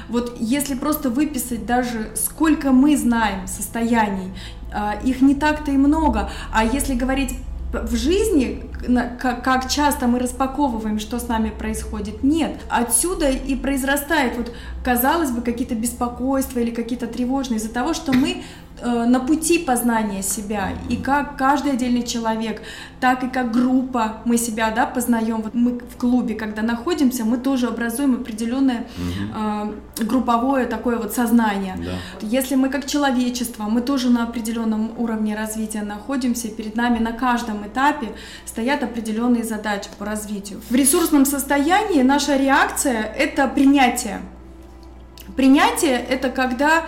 [0.07, 4.31] Вот если просто выписать даже сколько мы знаем состояний,
[4.73, 7.35] а, их не так-то и много, а если говорить
[7.73, 8.63] в жизни,
[9.19, 12.61] как часто мы распаковываем, что с нами происходит, нет.
[12.69, 18.43] Отсюда и произрастает, вот, казалось бы, какие-то беспокойства или какие-то тревожные из-за того, что мы
[18.83, 20.69] на пути познания себя.
[20.89, 22.61] И как каждый отдельный человек,
[22.99, 25.41] так и как группа мы себя да, познаем.
[25.41, 29.73] Вот мы в клубе, когда находимся, мы тоже образуем определенное угу.
[29.99, 31.75] э, групповое такое вот сознание.
[31.77, 31.91] Да.
[32.21, 37.67] Если мы как человечество, мы тоже на определенном уровне развития находимся, перед нами на каждом
[37.67, 38.13] этапе
[38.45, 40.61] стоят определенные задачи по развитию.
[40.69, 44.21] В ресурсном состоянии наша реакция— это принятие.
[45.35, 46.85] Принятие— это когда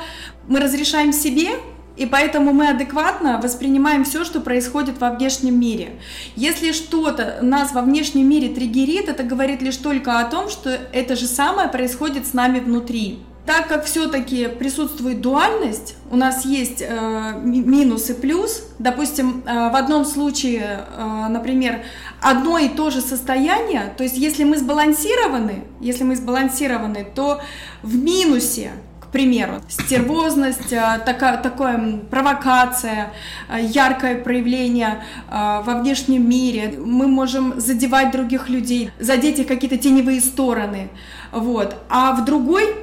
[0.47, 1.49] мы разрешаем себе
[1.97, 5.99] и поэтому мы адекватно воспринимаем все, что происходит во внешнем мире.
[6.35, 11.15] Если что-то нас во внешнем мире триггерит, это говорит лишь только о том, что это
[11.15, 13.19] же самое происходит с нами внутри.
[13.45, 18.63] Так как все-таки присутствует дуальность, у нас есть э, минус и плюс.
[18.79, 21.83] Допустим, э, в одном случае, э, например,
[22.21, 27.39] одно и то же состояние, то есть если мы сбалансированы, если мы сбалансированы, то
[27.83, 28.71] в минусе
[29.15, 33.13] примеру, стервозность, э, такая, такая провокация,
[33.47, 36.73] э, яркое проявление э, во внешнем мире.
[36.77, 40.89] Мы можем задевать других людей, задеть их какие-то теневые стороны.
[41.31, 41.77] Вот.
[41.89, 42.75] А в другой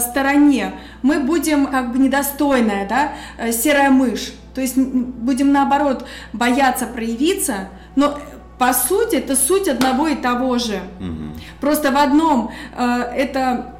[0.00, 4.32] стороне мы будем как бы недостойная, да, серая мышь.
[4.54, 8.18] То есть будем наоборот бояться проявиться, но
[8.58, 10.80] по сути это суть одного и того же.
[11.00, 11.40] Угу.
[11.60, 13.77] Просто в одном э, это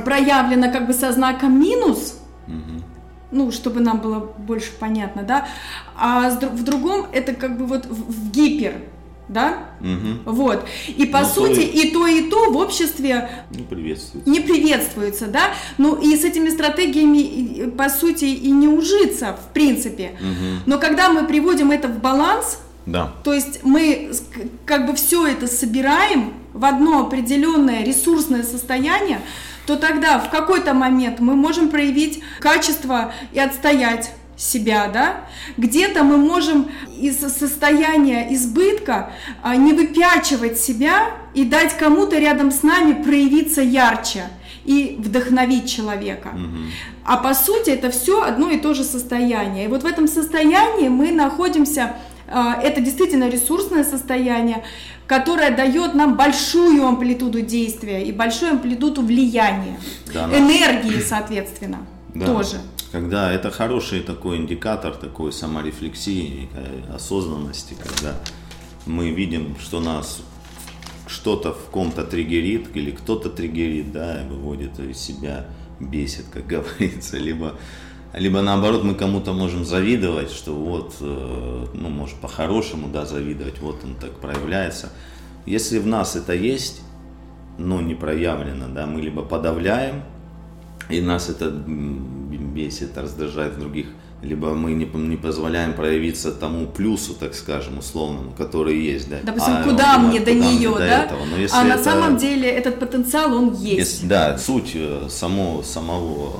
[0.00, 2.82] проявлено как бы со знаком минус, угу.
[3.30, 5.46] ну, чтобы нам было больше понятно, да,
[5.96, 8.74] а в другом это как бы вот в гипер,
[9.28, 9.54] да?
[9.80, 10.20] Мгм.
[10.26, 10.66] Вот.
[10.88, 14.26] И по Ну, то сути и- и то, и то в обществе Не приветствует.
[14.26, 15.50] не приветствуется, да?
[15.78, 20.12] Ну и с этими стратегиями, по сути, и не ужиться, в принципе.
[20.20, 20.60] Мгм.
[20.66, 23.12] Но когда мы приводим это в баланс, Да.
[23.24, 24.10] то есть мы
[24.66, 29.20] как бы все это собираем в одно определенное ресурсное состояние,
[29.66, 35.26] то тогда в какой-то момент мы можем проявить качество и отстоять себя, да?
[35.56, 42.62] Где-то мы можем из состояния избытка а, не выпячивать себя и дать кому-то рядом с
[42.62, 44.24] нами проявиться ярче
[44.64, 46.30] и вдохновить человека.
[46.30, 46.70] Мгм.
[47.04, 49.66] А по сути это все одно и то же состояние.
[49.66, 51.94] И вот в этом состоянии мы находимся,
[52.26, 54.64] а, это действительно ресурсное состояние,
[55.06, 59.78] которое дает нам большую амплитуду действия и большую амплитуду влияния,
[60.12, 62.26] Да, энергии, соответственно, Да.
[62.26, 62.60] тоже.
[62.92, 66.48] Когда это хороший такой индикатор такой саморефлексии,
[66.94, 68.14] осознанности, когда
[68.86, 70.20] мы видим, что нас
[71.08, 75.46] что-то в ком-то триггерит или кто-то триггерит, да, и выводит из себя,
[75.80, 76.46] бесит, как
[76.78, 77.54] говорится, либо
[78.16, 83.82] либо наоборот мы кому-то можем завидовать, что вот, э, ну, может по-хорошему, да, завидовать, вот
[83.84, 84.90] он так проявляется.
[85.46, 86.80] Если в нас это есть,
[87.58, 90.02] но не проявлено, да, мы либо подавляем,
[90.88, 93.86] и нас это бесит, раздражает в других,
[94.22, 99.16] либо мы не, не позволяем проявиться тому плюсу, так скажем, условному, который есть, да.
[99.22, 101.04] Допустим, А куда он мне думает, до куда мне нее, до да?
[101.04, 101.24] этого.
[101.26, 103.78] Но если а на это- самом деле этот потенциал, он есть.
[103.94, 106.36] если- да, суть э, само, самого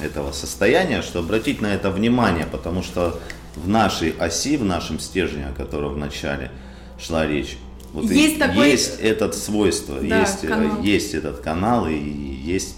[0.00, 3.18] этого состояния, что обратить на это внимание, потому что
[3.56, 6.50] в нашей оси, в нашем стержне, о котором в начале
[6.98, 7.56] шла речь,
[7.92, 10.82] вот и Есть такой- есть этот свойство, Да, есть, э, канал.
[10.82, 12.76] есть этот канал и есть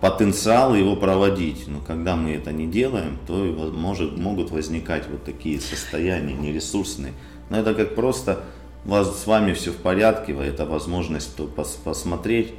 [0.00, 1.66] потенциал его проводить.
[1.66, 7.12] Но когда мы это не делаем, то и может, могут возникать вот такие состояния нересурсные.
[7.50, 8.40] Но это как просто
[8.84, 12.52] вас, с вами все в порядке, это возможность то пос- посмотреть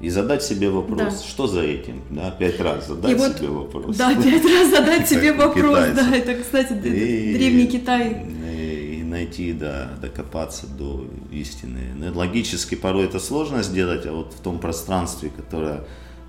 [0.00, 1.10] и задать себе вопрос, Да.
[1.10, 3.96] что за этим, да, пять раз задать И вот, себе вопрос.
[3.96, 8.24] да, пять раз задать себе вопрос, да, это, кстати, И- древний Китай.
[8.52, 11.80] И найти, да, докопаться до истины.
[11.96, 15.84] Ну, Логически порой это сложно сделать, а вот в том пространстве, которое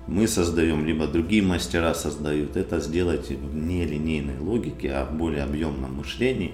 [0.08, 5.94] мы создаем, либо другие мастера создают, это сделать в нелинейной логике, а в более объемном
[5.94, 6.52] мышлении,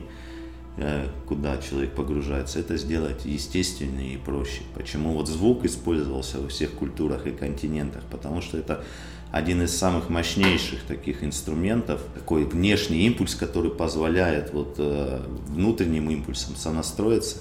[1.27, 4.63] куда человек погружается, это сделать естественнее и проще.
[4.75, 8.03] Почему вот звук использовался во всех культурах и континентах?
[8.11, 8.85] Потому что это
[9.33, 16.57] один из самых мощнейших таких инструментов, такой внешний импульс, который позволяет вот э, внутренним импульсом
[16.57, 17.39] сонастроиться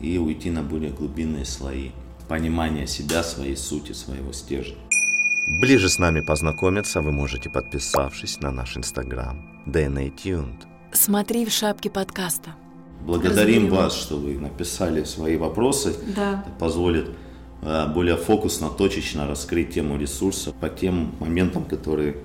[0.00, 1.90] и уйти на более глубинные слои
[2.28, 4.76] понимания себя, своей сути, своего стержня.
[5.60, 10.66] Ближе с нами познакомиться вы можете, подписавшись на наш инстаграм DNA Tuned.
[10.92, 12.54] Смотри в шапке подкаста.
[13.08, 15.96] Благодарим вас, что вы написали свои вопросы.
[16.14, 16.44] Да.
[16.46, 17.08] Это позволит
[17.62, 22.18] э, более фокусно, точечно раскрыть тему ресурса по тем моментам, которые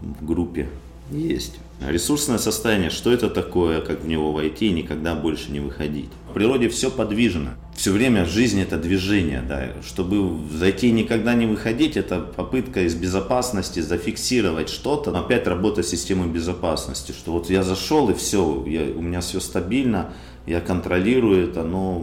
[0.00, 0.70] в группе
[1.10, 1.54] есть.
[1.80, 6.08] Ресурсное состояние, что это такое, как в него войти и никогда больше не выходить.
[6.30, 7.56] В природе все подвижно.
[7.74, 9.72] Все время жизнь это движение, да.
[9.84, 15.88] Чтобы зайти и никогда не выходить, это попытка из безопасности зафиксировать что-то, опять работа с
[15.88, 20.12] системой безопасности, что вот я зашел и все, у меня все стабильно,
[20.46, 22.02] я контролирую это, но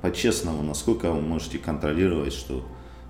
[0.00, 2.64] по-честному, насколько вы можете контролировать, что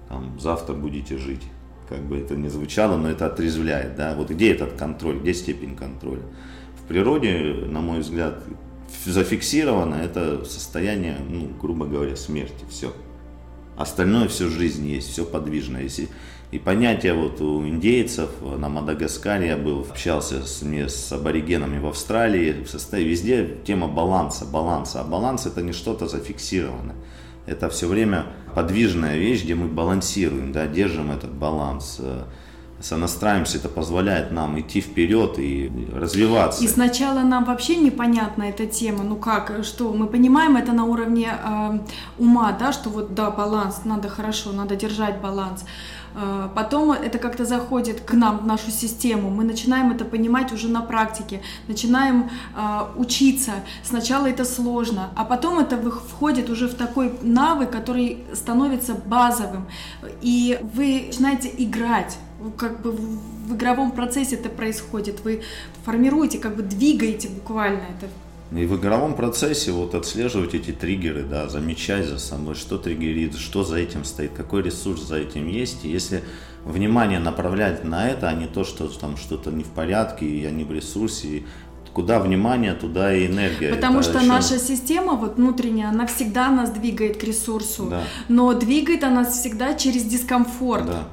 [0.09, 1.43] там, завтра будете жить.
[1.89, 3.97] Как бы это ни звучало, но это отрезвляет.
[3.97, 4.15] Да?
[4.15, 6.23] Вот где этот контроль, где степень контроля?
[6.83, 8.43] В природе, на мой взгляд,
[9.05, 12.65] зафиксировано это состояние, ну, грубо говоря, смерти.
[12.71, 12.93] Все.
[13.77, 15.79] Остальное все жизнь есть, все подвижно.
[15.79, 16.09] Если,
[16.53, 21.87] и понятие вот у индейцев на Мадагаскаре я был, общался с, ме- с аборигенами в
[21.87, 25.01] Австралии, в составе везде тема баланса, баланса.
[25.01, 26.95] А баланс это не что-то зафиксированное.
[27.47, 32.23] Это все время подвижная вещь, где мы балансируем, да, держим этот баланс, э,
[32.81, 36.63] сонастраиваемся, это позволяет нам идти вперед и развиваться.
[36.65, 41.33] И сначала нам вообще непонятна эта тема, ну как, что мы понимаем это на уровне
[41.33, 41.79] э,
[42.19, 45.65] ума, да, что вот да, баланс, надо хорошо, надо держать баланс.
[46.15, 50.69] Э, Потом это как-то заходит к нам, в нашу систему, мы начинаем это понимать уже
[50.69, 53.53] на практике, начинаем э, учиться.
[53.83, 59.67] Сначала это сложно, а потом это входит уже в такой навык, который становится базовым,
[60.23, 62.19] и вы начинаете играть.
[62.57, 65.43] Как бы в игровом процессе это происходит, вы
[65.85, 68.09] формируете, как бы двигаете буквально это.
[68.55, 73.65] И в игровом процессе вот отслеживать эти триггеры, да, замечать за собой, что триггерит, что
[73.65, 75.85] за этим стоит, какой ресурс за этим есть.
[75.85, 76.23] И если
[76.65, 80.51] внимание направлять на это, а не то, что там что-то не в порядке, и я
[80.53, 81.43] не в ресурсе,
[81.93, 83.73] куда внимание, туда и энергия.
[83.75, 88.03] Потому Это что еще- наша система вот внутренняя, она всегда нас двигает к ресурсу, Да.
[88.29, 90.87] но двигает она нас всегда через дискомфорт.
[90.87, 91.09] Да.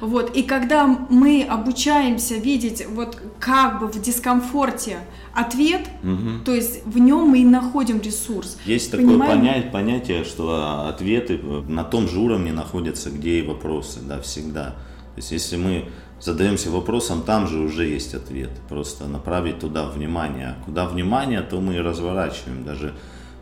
[0.00, 4.98] Вот, и когда мы обучаемся видеть вот как бы в дискомфорте
[5.34, 6.42] ответ, Мгм.
[6.44, 8.58] то есть в нем мы и находим ресурс.
[8.64, 14.20] Есть такое понятие, понятие, что ответы на том же уровне находятся, где и вопросы, да,
[14.20, 14.74] всегда.
[15.14, 15.88] То есть если мы
[16.20, 18.50] задаемся вопросом, там же уже есть ответ.
[18.68, 20.56] Просто направить туда внимание.
[20.58, 22.64] А куда внимание, то мы и разворачиваем.
[22.64, 22.94] Даже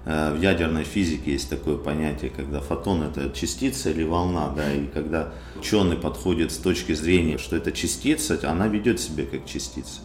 [0.07, 4.87] э, в ядерной физике есть такое понятие, когда фотон это частица или волна, да, и
[4.87, 10.01] когда ученый подходит с точки зрения, что это частица, она ведет себя как частица.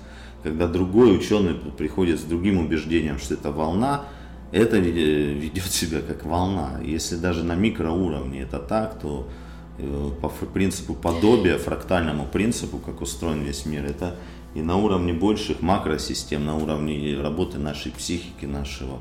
[0.45, 4.05] Когда другой ученый приходит с другим убеждением, что это волна,
[4.51, 6.79] это веде- ведет себя как волна.
[6.83, 9.27] Если даже на микроуровне это так, то
[9.79, 14.17] э, по принципу подобия, фрактальному принципу, как устроен весь мир, это
[14.53, 18.99] и на уровне больших макросистем, на уровне работы нашей психики, нашего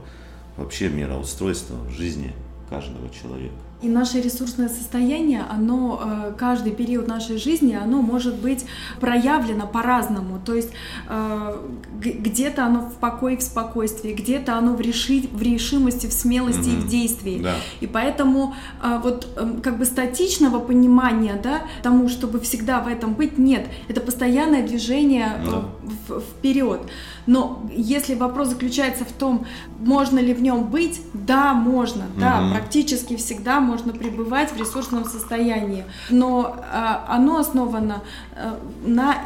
[0.57, 2.33] вообще мироустройства жизни
[2.71, 3.55] каждого человека.
[3.83, 8.65] И наше ресурсное состояние, оно, э, каждый период нашей жизни, оно может быть
[8.99, 10.41] проявлено по-разному.
[10.43, 10.71] То есть
[11.09, 11.57] э,
[12.01, 16.77] где-то оно в покое, в спокойствии, где-то оно в, реши- в решимости, в смелости и
[16.77, 17.41] в действии.
[17.43, 17.55] Да.
[17.81, 19.29] И поэтому э, вот
[19.63, 23.67] как бы статичного понимания, да, тому, чтобы всегда в этом быть, нет.
[23.89, 25.65] Это постоянное движение Да.
[26.09, 26.81] в- вперед.
[27.27, 29.47] Но если вопрос заключается в том,
[29.81, 32.53] можно ли в нем быть, да, можно, да, Мгм.
[32.53, 35.85] практически всегда можно пребывать в ресурсном состоянии.
[36.11, 38.03] Но а, оно основано
[38.37, 39.19] а, на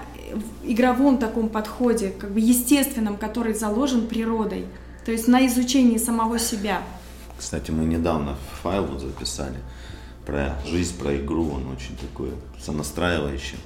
[0.65, 4.67] игровом таком подходе, как бы естественном, который заложен природой.
[5.05, 6.83] То есть на изучении самого себя.
[7.39, 9.57] Кстати, мы недавно файл вот записали
[10.27, 13.59] про жизнь, про игру, он очень такой сонастраивающий.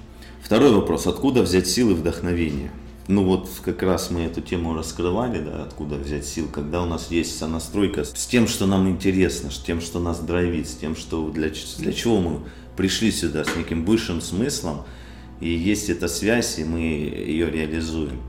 [0.42, 2.70] Второй вопрос, откуда взять силы вдохновения?
[3.08, 7.10] Ну вот как раз мы эту тему раскрывали, да, откуда взять сил, когда у нас
[7.10, 11.28] есть сонастройка с тем, что нам интересно, с тем, что нас драйвит, с тем, что
[11.30, 12.40] для, для чего мы
[12.76, 14.84] пришли сюда, с неким высшим смыслом,
[15.40, 18.20] и есть эта связь, и мы ее реализуем.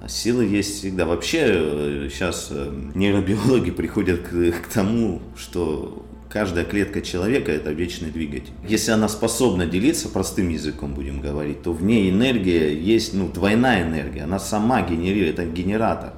[0.00, 1.06] А силы есть всегда.
[1.06, 2.52] Вообще сейчас
[2.94, 6.04] нейробиологи приходят к, к тому, что
[6.36, 8.52] каждая клетка человека это вечный двигатель.
[8.68, 13.84] Если она способна делиться, простым языком будем говорить, то в ней энергия есть, ну, двойная
[13.84, 14.24] энергия.
[14.24, 16.12] Она сама генерирует, это генератор.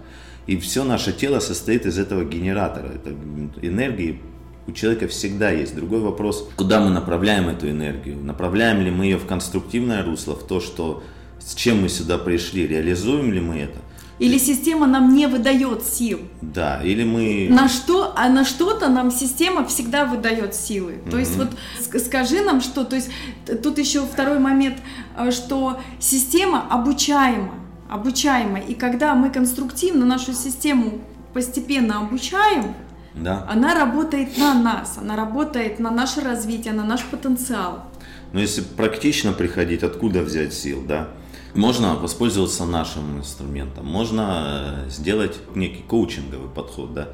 [0.48, 2.88] И все наше тело состоит из этого генератора.
[2.88, 3.14] Это
[3.62, 4.20] энергии
[4.66, 5.76] у человека всегда есть.
[5.76, 8.16] Другой вопрос, куда мы направляем эту энергию?
[8.16, 11.04] Направляем ли мы ее в конструктивное русло, в то, что
[11.38, 13.78] с чем мы сюда пришли, реализуем ли мы это?
[14.18, 16.18] Или система нам не выдает сил.
[16.42, 17.48] Да, или мы...
[17.50, 20.94] На что, а на что-то нам система всегда выдает силы.
[21.10, 21.48] То есть вот
[21.80, 23.10] ск- скажи нам что, то есть
[23.62, 24.78] тут еще второй момент,
[25.16, 27.54] э, что система обучаема,
[27.88, 31.00] обучаема, и когда мы конструктивно нашу систему
[31.32, 32.74] постепенно обучаем,
[33.14, 33.46] Да.
[33.48, 37.84] она работает на нас, она работает на наше развитие, на наш потенциал.
[38.32, 41.08] Но если практично приходить, откуда взять сил, да?
[41.54, 47.08] Можно воспользоваться нашим инструментом, можно э, сделать некий коучинговый подход, да?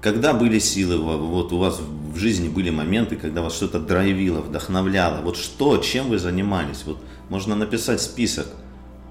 [0.00, 4.40] Когда были силы, во- вот у вас в жизни были моменты, когда вас что-то драйвило,
[4.40, 8.46] вдохновляло, вот что, чем вы занимались, вот можно написать список,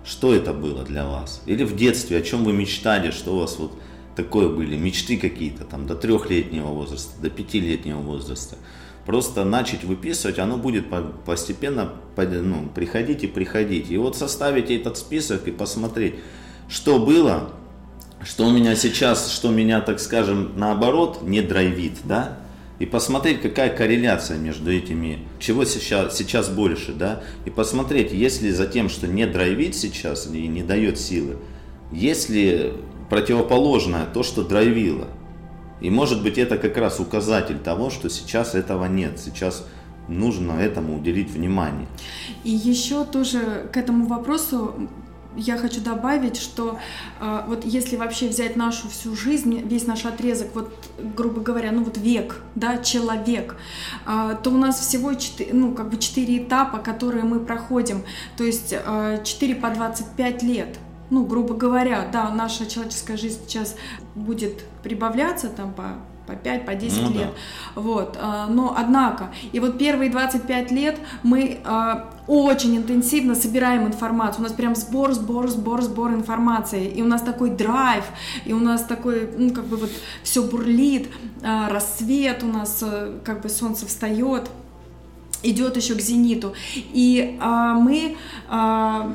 [0.05, 3.57] что это было для вас, или в детстве, о чем вы мечтали, что у вас
[3.59, 3.73] вот
[4.15, 8.55] такое были, мечты какие-то там до трехлетнего возраста, до пятилетнего возраста.
[9.07, 13.89] Просто начать выписывать, оно будет по- постепенно по- ну, приходить и приходить.
[13.89, 16.15] И вот составить этот список и посмотреть,
[16.67, 17.51] что было,
[18.21, 22.39] что у меня сейчас, что меня, так скажем, наоборот, не драйвит, да,
[22.79, 28.51] и посмотреть, какая корреляция между этими, чего сейчас, сейчас больше, да, и посмотреть, есть ли
[28.51, 31.37] за тем, что не драйвит сейчас и не дает силы,
[31.93, 32.73] есть ли
[33.09, 35.07] противоположное то, что драйвило.
[35.81, 39.65] И может быть это как раз указатель того, что сейчас этого нет, сейчас
[40.07, 41.87] нужно этому уделить внимание.
[42.43, 44.89] И еще тоже к этому вопросу
[45.37, 46.79] я хочу добавить, что
[47.19, 50.73] э, вот если вообще взять нашу всю жизнь, весь наш отрезок, вот
[51.15, 53.55] грубо говоря, ну вот век, да, человек,
[54.07, 58.03] э, то у нас всего 4, ну как бы 4 этапа, которые мы проходим,
[58.35, 60.79] то есть э, 4 по 25 лет.
[61.09, 63.75] Ну, грубо говоря, да, наша человеческая жизнь сейчас
[64.15, 65.83] будет прибавляться там по
[66.27, 67.19] по 5, по 10 Ну да.
[67.19, 67.29] лет.
[67.75, 68.17] Вот.
[68.21, 74.41] а, Но, однако, и вот первые 25 лет мы а, очень интенсивно собираем информацию.
[74.41, 76.85] У нас прям сбор, сбор, сбор, сбор информации.
[76.85, 78.03] И у нас такой драйв,
[78.43, 79.89] и у нас такой, ну, как бы вот
[80.21, 81.07] все бурлит,
[81.43, 82.83] а, рассвет у нас,
[83.23, 84.49] как бы солнце встает.
[85.43, 86.53] идет еще к зениту.
[86.75, 88.17] И а, мы
[88.49, 89.09] а,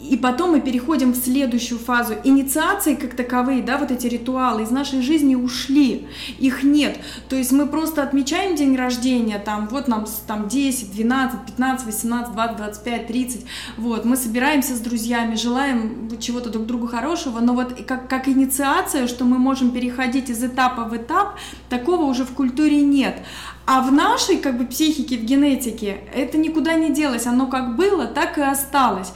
[0.00, 2.14] и потом мы переходим в следующую фазу.
[2.24, 6.98] Инициации как таковые, да, вот эти ритуалы из нашей жизни ушли, их нет.
[7.28, 12.32] То есть мы просто отмечаем день рождения, там, вот нам там 10, 12, 15, 18,
[12.32, 13.46] 20, 25, 30,
[13.76, 19.06] вот, мы собираемся с друзьями, желаем чего-то друг другу хорошего, но вот как, как инициация,
[19.06, 21.36] что мы можем переходить из этапа в этап,
[21.68, 23.16] такого уже в культуре нет.
[23.72, 28.06] А в нашей как бы психике, в генетике это никуда не делось, оно как было,
[28.06, 29.12] так и осталось.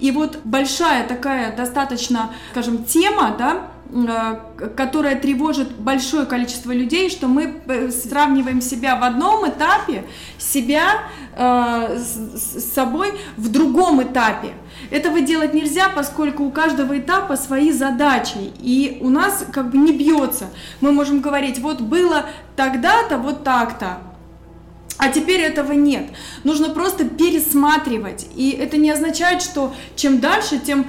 [0.00, 7.28] И вот большая такая достаточно, скажем, тема, да, э, которая тревожит большое количество людей, что
[7.28, 10.06] мы э, сравниваем себя в одном этапе,
[10.38, 11.02] себя
[11.36, 14.54] э, с, с собой в другом этапе.
[14.90, 19.92] Этого делать нельзя, поскольку у каждого этапа свои задачи, и у нас как бы не
[19.92, 20.46] бьется.
[20.80, 22.24] Мы можем говорить, вот было
[22.56, 23.98] тогда-то, вот так-то,
[24.98, 26.06] а теперь этого нет.
[26.42, 28.26] Нужно просто пересматривать.
[28.34, 30.86] И это не означает, что чем дальше, тем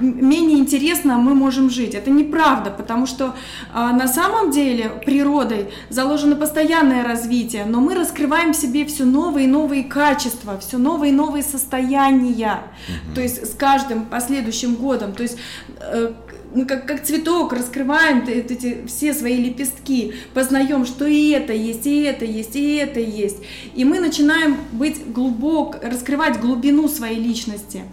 [0.00, 1.94] менее интересно мы можем жить.
[1.94, 3.34] Это неправда, потому что
[3.72, 9.46] э, на самом деле природой заложено постоянное развитие, но мы раскрываем в себе все новые
[9.46, 12.62] и новые качества, все новые и новые состояния.
[12.62, 13.14] Mm-hmm.
[13.14, 15.12] То есть с каждым последующим годом.
[15.12, 15.36] То есть
[15.80, 16.12] э,
[16.54, 22.02] мы как, как цветок раскрываем эти, все свои лепестки, познаем, что и это есть, и
[22.02, 23.38] это есть, и это есть.
[23.74, 27.84] И мы начинаем быть глубок, раскрывать глубину своей личности.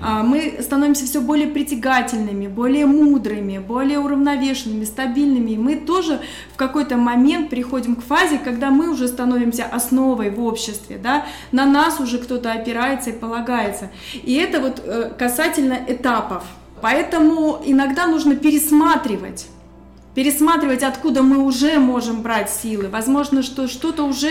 [0.00, 5.52] А, мы становимся все более притягательными, более мудрыми, более уравновешенными, стабильными.
[5.52, 6.20] И мы тоже
[6.52, 11.66] в какой-то момент приходим к фазе, когда мы уже становимся основой в обществе, да, на
[11.66, 13.90] нас уже кто-то опирается и полагается.
[14.12, 16.44] И это вот э, касательно этапов.
[16.80, 19.46] Поэтому иногда нужно пересматривать
[20.16, 22.88] пересматривать, откуда мы уже можем брать силы.
[22.88, 24.30] Возможно, что что-то уже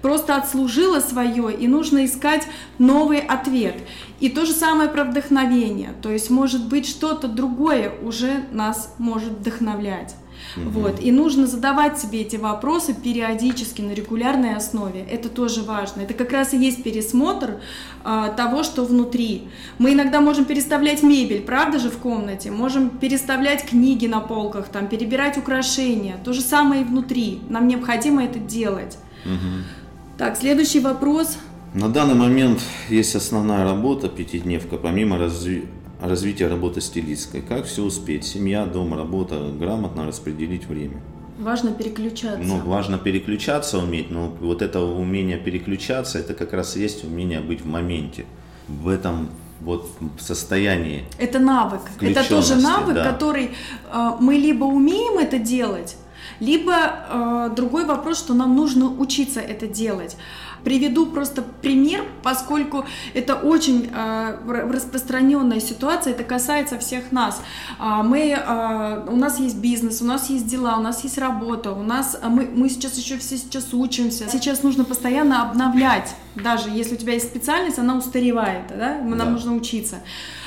[0.00, 2.46] просто отслужило свое, и нужно искать
[2.78, 3.74] новый ответ.
[4.20, 5.94] И то же самое про вдохновение.
[6.02, 10.14] То есть, может быть, что-то другое уже нас может вдохновлять.
[10.56, 10.80] Угу.
[10.80, 11.00] Вот.
[11.00, 15.06] И нужно задавать себе эти вопросы периодически, на регулярной основе.
[15.10, 16.02] Это тоже важно.
[16.02, 17.60] Это как раз и есть пересмотр
[18.04, 19.48] а, того, что внутри.
[19.78, 22.50] Мы иногда можем переставлять мебель, правда же, в комнате?
[22.50, 26.16] Можем переставлять книги на полках, там, перебирать украшения.
[26.24, 27.40] То же самое и внутри.
[27.48, 28.96] Нам необходимо это делать.
[29.24, 30.18] Угу.
[30.18, 31.38] Так, следующий вопрос.
[31.74, 35.68] На данный момент есть основная работа, пятидневка, помимо развития
[36.00, 37.40] развитие работы стилистской.
[37.40, 38.24] Как все успеть?
[38.24, 41.00] Семья, дом, работа, грамотно распределить время.
[41.38, 42.42] Важно переключаться.
[42.42, 47.40] Ну, важно переключаться уметь, но вот это умение переключаться, это как раз и есть умение
[47.40, 48.24] быть в моменте.
[48.68, 51.04] В этом вот состоянии.
[51.18, 51.80] Это навык.
[52.00, 53.10] Это тоже навык, да.
[53.10, 53.50] который
[53.92, 55.96] э, мы либо умеем это делать,
[56.38, 60.16] либо э, другой вопрос, что нам нужно учиться это делать.
[60.64, 64.38] Приведу просто пример, поскольку это очень э,
[64.72, 67.42] распространенная ситуация, это касается всех нас.
[67.78, 71.72] Э, мы, э, у нас есть бизнес, у нас есть дела, у нас есть работа,
[71.72, 74.26] у нас а, мы, мы сейчас еще все сейчас учимся.
[74.30, 78.98] Сейчас нужно постоянно обновлять, даже если у тебя есть специальность, она устаревает, да?
[79.02, 79.24] нам да.
[79.26, 79.96] нужно учиться.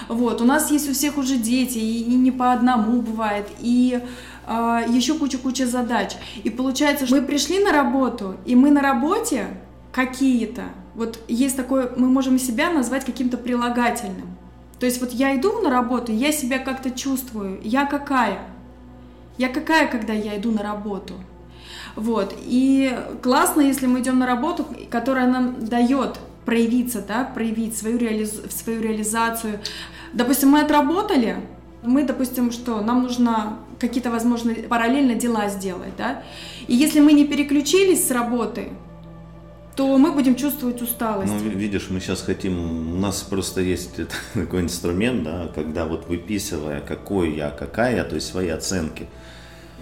[0.08, 4.02] Вот, у нас есть у всех уже дети, и, и не по одному бывает, и
[4.48, 6.14] еще куча-куча задач.
[6.42, 9.48] И получается, что мы пришли на работу, и мы на работе
[9.98, 10.66] какие-то.
[10.94, 14.38] Вот есть такое, мы можем себя назвать каким-то прилагательным.
[14.80, 17.60] То есть вот я иду на работу, я себя как-то чувствую.
[17.64, 18.38] Я какая?
[19.40, 21.16] Я какая, когда я иду на работу?
[21.96, 22.36] Вот.
[22.42, 28.40] И классно, если мы идем на работу, которая нам дает проявиться, да, проявить свою, реализ...
[28.52, 29.60] свою реализацию.
[30.14, 31.38] Допустим, мы отработали,
[31.82, 36.24] мы, допустим, что нам нужно какие-то, возможно, параллельно дела сделать, да,
[36.68, 38.70] и если мы не переключились с работы,
[39.78, 41.32] то мы будем чувствовать усталость.
[41.32, 43.92] Ну, видишь, мы сейчас хотим, у нас просто есть
[44.34, 49.06] такой инструмент, да, когда вот выписывая, какой я, какая я, то есть свои оценки.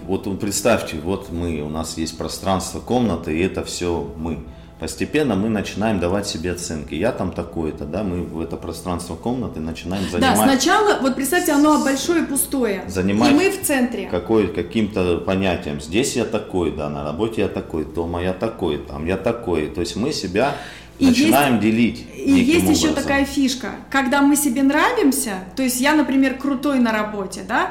[0.02, 4.40] Вот представьте, вот мы, у нас есть пространство, комната, и это все мы
[4.78, 6.94] постепенно мы начинаем давать себе оценки.
[6.94, 10.36] Я там такой-то, да, мы в это пространство комнаты начинаем занимать.
[10.36, 12.84] Да, сначала, вот представьте, оно большое и пустое.
[12.86, 14.08] Занимать и мы в центре.
[14.10, 15.80] Какой, каким-то понятием.
[15.80, 19.68] Здесь я такой, да, на работе я такой, дома я такой, там я такой.
[19.68, 20.56] То есть мы себя
[20.98, 22.06] и начинаем есть, делить.
[22.14, 22.90] И есть образом.
[22.90, 27.70] еще такая фишка, когда мы себе нравимся, то есть я, например, крутой на работе, да,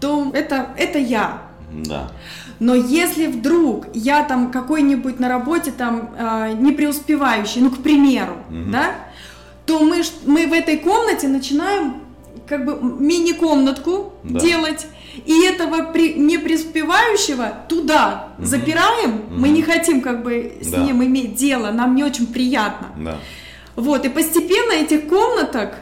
[0.00, 1.42] то это, это я.
[1.70, 2.10] Да.
[2.58, 8.36] Но если вдруг я там какой-нибудь на работе там э, не преуспевающий, ну, к примеру,
[8.48, 8.70] угу.
[8.70, 8.92] да,
[9.66, 12.02] то мы, мы в этой комнате начинаем
[12.46, 14.40] как бы мини-комнатку Да.
[14.40, 14.86] делать,
[15.24, 20.78] и этого при, не преуспевающего туда запираем, мы не хотим как бы с Да.
[20.78, 22.88] ним иметь дело, нам не очень приятно.
[22.98, 23.18] Да.
[23.74, 25.74] Вот, и постепенно этих комнаток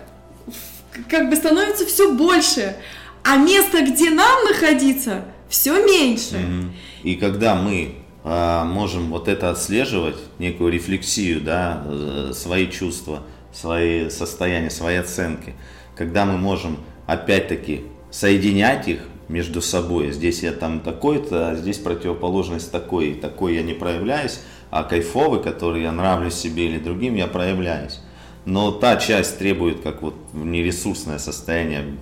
[1.09, 2.77] как бы становится все больше,
[3.23, 6.39] а место, где нам находиться, все меньше.
[6.39, 6.73] Мгм.
[7.03, 7.95] И когда мы
[8.27, 13.23] а, можем вот это отслеживать, некую рефлексию, да, э, свои чувства,
[13.53, 15.53] свои состояния, свои оценки,
[15.95, 22.73] когда мы можем опять-таки соединять их между собой, здесь я там такой-то, а здесь противоположность
[22.73, 24.41] такой, и такой я не проявляюсь,
[24.71, 28.01] а кайфовый, который я нравлюсь себе или другим, я проявляюсь.
[28.47, 31.97] Но та часть требует, как вот нересурсное состояние,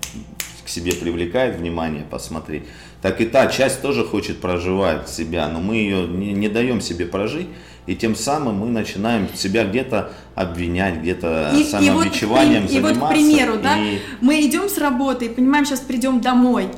[0.65, 2.65] к себе привлекает внимание посмотреть,
[3.03, 7.05] так и та часть тоже хочет проживать себя, но мы ее не, не даем себе
[7.05, 7.49] прожить,
[7.87, 12.93] и тем самым мы начинаем себя где-то обвинять, где-то И, и вот, самобичеванием и вот,
[12.93, 13.15] к заниматься.
[13.15, 16.69] примеру, да, и- мы идем с работы и понимаем, сейчас придем домой.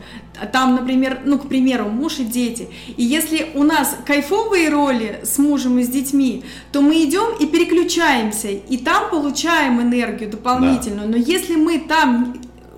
[0.52, 2.68] Там, например, ну, к примеру, муж и дети.
[2.96, 7.46] И если у нас кайфовые роли с мужем и с детьми, то мы идем и
[7.46, 11.08] переключаемся, и там получаем энергию дополнительную.
[11.08, 12.34] Но если мы там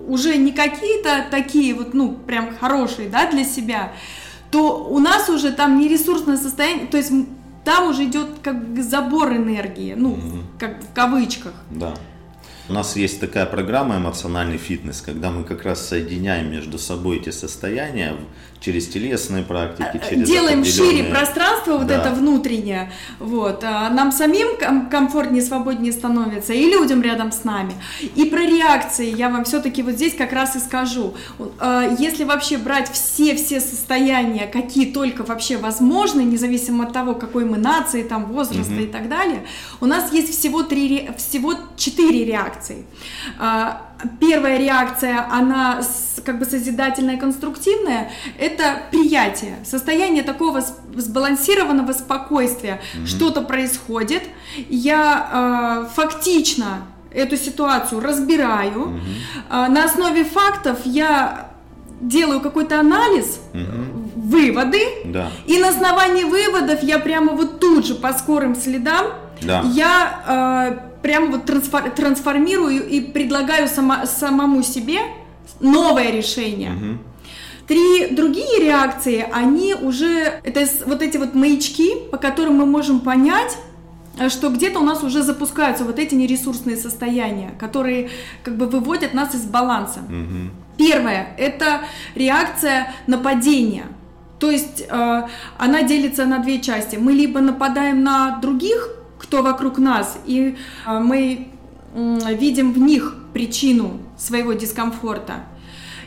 [0.07, 3.92] уже не какие-то такие вот, ну, прям хорошие, да, для себя,
[4.50, 7.12] то у нас уже там не ресурсное состояние, то есть
[7.64, 10.18] там уже идет как забор энергии, ну,
[10.59, 11.52] как в кавычках.
[11.70, 11.94] Да.
[12.68, 17.30] У нас есть такая программа эмоциональный фитнес, когда мы как раз соединяем между собой эти
[17.30, 18.14] состояния
[18.58, 21.98] через телесные практики, через Э, делаем шире определенные- пространство вот Да.
[22.00, 22.90] это внутреннее,
[23.20, 27.74] вот, а нам самим ком- комфортнее, свободнее становится, и людям рядом с нами.
[28.16, 31.14] И про реакции я вам все-таки вот здесь как раз и скажу.
[31.60, 37.58] А, Если вообще брать все-все состояния, какие только вообще возможны, независимо от того, какой мы
[37.58, 39.44] нации, там, возраста и так далее,
[39.80, 42.55] у нас есть всего, три, всего четыре реакции.
[43.38, 43.82] А,
[44.20, 45.80] Первая реакция, она
[46.24, 50.61] как бы созидательная, конструктивная, это приятие, состояние такого
[50.94, 52.80] сбалансированного спокойствия.
[53.07, 54.22] Что-то происходит,
[54.68, 56.82] я э, фактично
[57.12, 59.00] эту ситуацию разбираю,
[59.48, 61.48] А, на основе фактов я
[62.00, 63.40] делаю какой-то анализ,
[64.14, 65.28] выводы, Да.
[65.46, 69.07] и на основании выводов я прямо вот тут же по скорым следам
[69.42, 69.62] Да.
[69.72, 74.98] я э, прямо вот трансфор- трансформирую и предлагаю сама- самому себе
[75.61, 76.72] новое решение.
[77.68, 83.57] Три другие реакции, они уже, это вот эти вот маячки, по которым мы можем понять,
[84.18, 88.09] э, что где-то у нас уже запускаются вот эти нересурсные состояния, которые
[88.42, 90.00] как бы выводят нас из баланса.
[90.76, 91.82] Первое– это
[92.16, 93.84] реакция нападения.
[94.40, 95.22] То есть э,
[95.59, 96.96] она делится на две части.
[96.96, 98.88] Мы либо нападаем на других,
[99.27, 100.57] кто вокруг нас, и
[100.87, 101.49] э, мы
[101.95, 105.45] видим в них причину своего дискомфорта.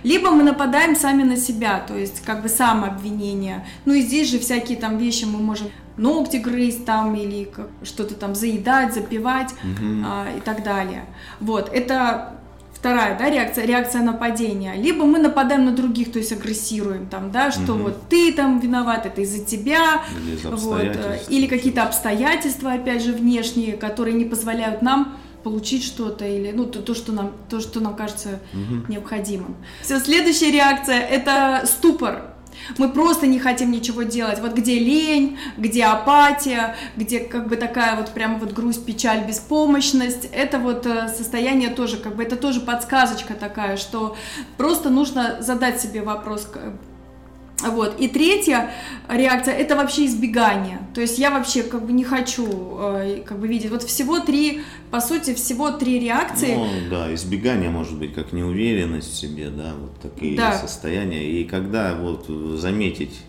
[0.04, 3.66] Либо мы нападаем сами на себя, то есть как бы самообвинение.
[3.86, 5.68] Ну и здесь же всякие там вещи мы можем
[5.98, 7.52] ногти грызть там или
[7.84, 9.54] что-то там заедать, запивать
[10.06, 11.06] а, и так далее.
[11.42, 12.39] Вот, это
[12.80, 14.74] вторая, да, реакция, реакция нападения.
[14.76, 19.06] Либо мы нападаем на других, то есть агрессируем там, да, что вот ты там виноват,
[19.06, 24.26] это из-за тебя, Или из вот, э, или какие-то обстоятельства, опять же, внешние, которые не
[24.26, 28.40] позволяют нам получить что-то или ну то, то что нам то что нам кажется
[28.88, 29.56] необходимым.
[29.82, 32.29] Все следующая реакция это ступор.
[32.78, 34.40] Мы просто не хотим ничего делать.
[34.40, 40.30] Вот где лень, где апатия, где как бы такая вот прямо вот грусть, печаль, беспомощность.
[40.32, 44.16] Это вот э, состояние тоже как бы это тоже подсказочка такая, что
[44.58, 46.50] просто нужно задать себе вопрос,
[47.68, 48.00] вот.
[48.00, 48.72] И третья
[49.10, 50.80] реакция это вообще избегание.
[50.94, 52.48] То есть я вообще как бы не хочу
[52.80, 53.70] э, как бы видеть.
[53.72, 56.56] Вот всего три, по сути, всего три реакции.
[56.56, 60.54] Ну, да, избегание может быть как неуверенность в себе, да, вот такие Да.
[60.54, 61.24] состояния.
[61.24, 62.28] И когда вот
[62.60, 63.20] заметить,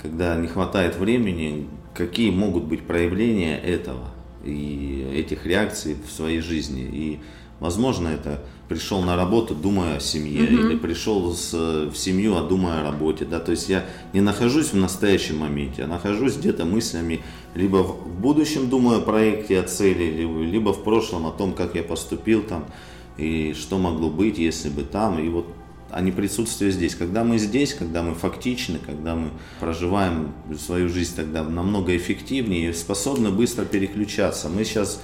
[0.00, 4.10] когда не хватает времени, какие могут быть проявления этого
[4.44, 6.82] и этих реакций в своей жизни.
[6.82, 7.20] И,
[7.60, 12.80] возможно, это пришел на работу, думая о семье, или пришел с, в семью, а думая
[12.80, 17.22] о работе, да, то есть я не нахожусь в настоящем моменте, я нахожусь где-то мыслями,
[17.54, 21.52] либо в в будущем думаю о проекте, о цели, либо, либо в прошлом о том,
[21.52, 22.64] как я поступил там,
[23.18, 25.46] и что могло быть, если бы там, и вот
[25.90, 26.94] а не присутствие здесь.
[26.96, 29.28] Когда мы здесь, когда мы фактичны, когда мы
[29.60, 34.48] проживаем свою жизнь тогда намного эффективнее и способны быстро переключаться.
[34.48, 35.00] Мы сейчас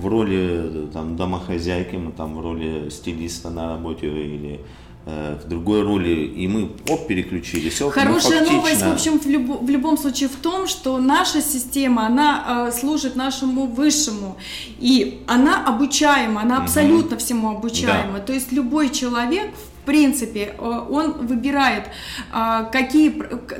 [0.00, 4.60] в роли э, там, домохозяйки, мы там в роли стилиста на работе или
[5.06, 7.80] э, в другой роли, и мы оп, переключились.
[7.82, 8.56] Оп, Хорошая фактично...
[8.56, 12.72] новость, в общем, в, любо, в любом случае в том, что наша система, она э,
[12.72, 14.36] служит нашему высшему,
[14.78, 18.18] и она обучаема, она абсолютно всему обучаема.
[18.18, 18.20] Да.
[18.20, 21.84] То есть любой человек, в принципе, э, он выбирает,
[22.32, 23.10] э, какие,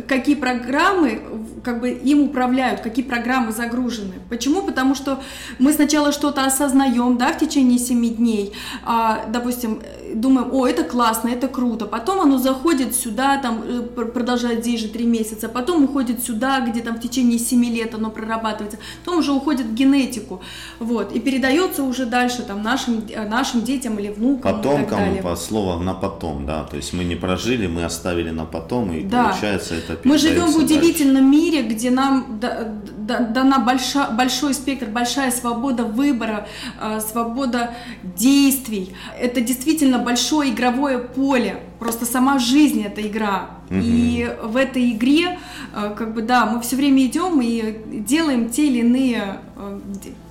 [0.07, 1.21] какие программы
[1.65, 4.15] как бы им управляют, какие программы загружены.
[4.29, 4.63] Почему?
[4.63, 5.21] Потому что
[5.59, 8.53] мы сначала что-то осознаем, да, в течение 7 дней,
[8.85, 9.81] а, допустим,
[10.15, 14.89] думаем, о, это классно, это круто, потом оно заходит сюда, там, э, продолжает здесь же
[14.89, 19.33] 3 месяца, потом уходит сюда, где там в течение 7 лет оно прорабатывается, потом уже
[19.33, 20.41] уходит в генетику,
[20.79, 25.95] вот, и передается уже дальше там нашим, нашим детям или внукам Потомкам, по слову на
[25.95, 29.25] потом, да, то есть мы не прожили, мы оставили на потом, и Да.
[29.25, 34.87] получается это Мы живем в удивительном мире, где нам да- да- дана больша- большой спектр,
[34.87, 36.47] большая свобода выбора,
[36.81, 37.71] э, свобода
[38.03, 38.95] действий.
[39.21, 41.57] Это действительно большое игровое поле.
[41.79, 43.51] Просто сама жизнь это игра.
[43.71, 45.39] И в этой игре,
[45.75, 49.81] э, как бы да, мы все время идем и делаем те или иные, э,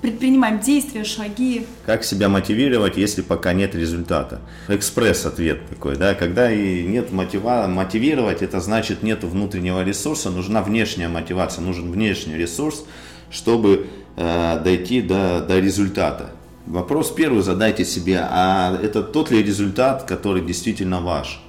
[0.01, 1.65] предпринимаем действия, шаги.
[1.85, 4.41] Как себя мотивировать, если пока нет результата?
[4.67, 11.07] Экспресс-ответ такой, да, когда и нет мотива, мотивировать, это значит нет внутреннего ресурса, нужна внешняя
[11.07, 12.85] мотивация, нужен внешний ресурс,
[13.31, 16.31] чтобы э, дойти до, до результата.
[16.65, 21.42] Вопрос первый задайте себе, а это тот ли результат, который действительно ваш?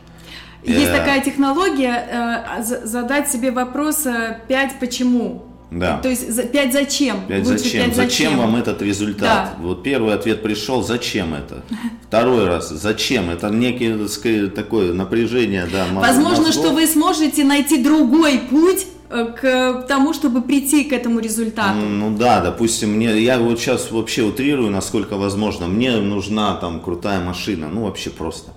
[0.65, 0.99] Есть Э.
[0.99, 5.43] такая технология э, за- задать себе вопрос э, пять почему.
[5.71, 5.99] Да.
[5.99, 7.17] То есть за- пять зачем.
[7.27, 7.85] Пять Лучше зачем?
[7.87, 9.23] пять зачем вам этот результат?
[9.23, 9.55] Да.
[9.61, 11.63] Вот первый ответ пришел, зачем это?
[12.07, 13.29] Второй раз, зачем?
[13.29, 15.87] Это некое сказать, такое напряжение, да.
[15.93, 16.55] мо- Возможно, мозгов.
[16.55, 21.79] что вы сможете найти другой путь э, к тому, чтобы прийти к этому результату.
[21.79, 27.21] Ну да, допустим, мне, я вот сейчас вообще утрирую, насколько возможно, мне нужна там крутая
[27.21, 28.53] машина, ну вообще просто.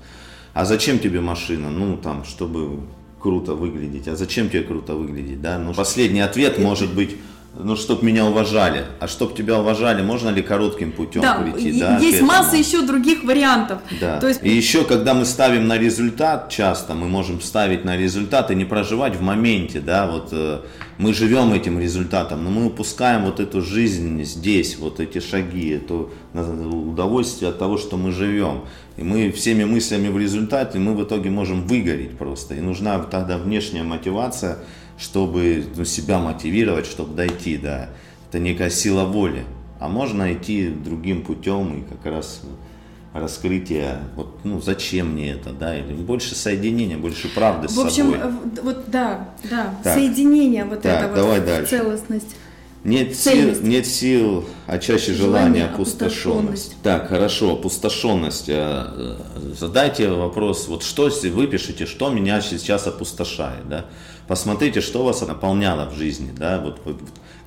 [0.57, 1.69] А зачем тебе машина?
[1.69, 2.79] Ну там, чтобы
[3.21, 4.07] круто выглядеть.
[4.07, 5.59] А зачем тебе круто выглядеть, да?
[5.59, 7.15] Ну последний ответ может быть,
[7.59, 8.85] ну чтоб меня уважали.
[8.99, 11.97] А чтоб тебя уважали, можно ли коротким путем Да, прийти, да?
[11.97, 13.79] есть масса еще других вариантов.
[13.99, 14.19] Да.
[14.19, 18.51] То есть И еще, когда мы ставим на результат, часто мы можем ставить на результат
[18.51, 20.59] и не проживать в моменте, да, вот э,
[20.97, 26.07] мы живем этим результатом, но мы упускаем вот эту жизнь здесь, вот эти шаги, это
[26.33, 28.61] удовольствие от того, что мы живем.
[28.97, 32.55] И мы всеми мыслями в результате, мы в итоге можем выгореть просто.
[32.55, 34.57] И нужна тогда внешняя мотивация,
[34.97, 37.89] чтобы ну, себя мотивировать, чтобы дойти, да.
[38.29, 39.45] Это некая сила воли.
[39.79, 42.41] А можно идти другим путем и как раз
[43.13, 48.19] раскрытие, вот, ну, зачем мне это, да, или больше соединения, больше правды в общем, собой.
[48.21, 49.93] э, вот да, да, Так.
[49.95, 51.69] соединение вот Так, это вот давай в дальше.
[51.77, 52.35] целостность.
[52.83, 56.75] Нет сил, нет сил, а чаще Желание, желание, опустошенность.
[56.83, 58.49] Так, хорошо, опустошенность.
[58.49, 63.85] Э, э, Задайте вопрос, вот что, если вы пишете, что меня сейчас опустошает, да?
[64.27, 66.97] Посмотрите, что вас наполняло в жизни, да, вот вы-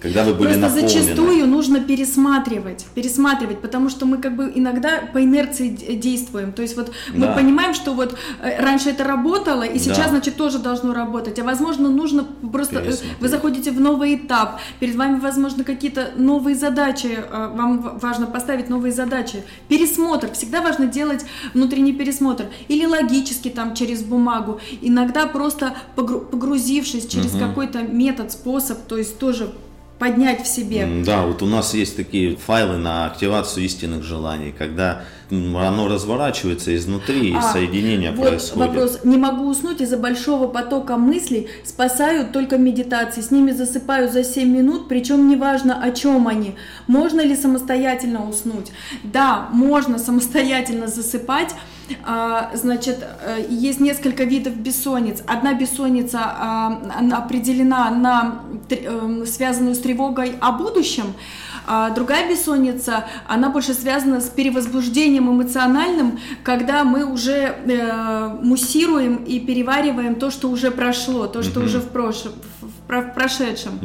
[0.01, 0.89] когда вы были Просто наполнены.
[0.89, 6.53] зачастую нужно пересматривать, пересматривать, потому что мы как бы иногда по инерции д- действуем.
[6.53, 7.33] То есть вот мы Да.
[7.33, 10.09] понимаем, что вот э, раньше это работало, и сейчас, Да.
[10.11, 11.39] значит, тоже должно работать.
[11.39, 12.79] А возможно, нужно просто...
[12.81, 12.93] э.
[13.21, 18.69] Вы заходите в новый этап, перед вами, возможно, какие-то новые задачи, э, вам важно поставить
[18.71, 19.43] новые задачи.
[19.69, 21.25] Пересмотр, всегда важно делать
[21.55, 22.47] внутренний пересмотр.
[22.69, 24.61] Или логически там через бумагу.
[24.81, 29.51] Иногда просто погру- погрузившись через какой-то метод, способ, то есть тоже
[30.01, 30.89] поднять в себе.
[31.05, 37.31] Да, вот у нас есть такие файлы на активацию истинных желаний, когда оно разворачивается изнутри
[37.31, 38.69] и А, соединение вот происходит.
[38.69, 39.01] вопрос.
[39.05, 41.49] Не могу уснуть из-за большого потока мыслей.
[41.65, 43.21] Спасают только медитации.
[43.21, 46.57] С ними засыпаю за 7 минут, причем неважно, о чем они.
[46.89, 48.73] Можно ли самостоятельно уснуть?
[49.05, 51.55] Да, можно самостоятельно засыпать.
[52.05, 55.23] А, Значит, э, есть несколько видов бессонниц.
[55.27, 56.83] Одна бессонница а,
[57.13, 61.15] определена на эм, связанную с тревогой о будущем,
[61.67, 69.39] а другая бессонница, она больше связана с перевозбуждением эмоциональным, когда мы уже э, муссируем и
[69.39, 73.79] перевариваем то, что уже прошло, то, что уже в, прошлом, в, в прошедшем.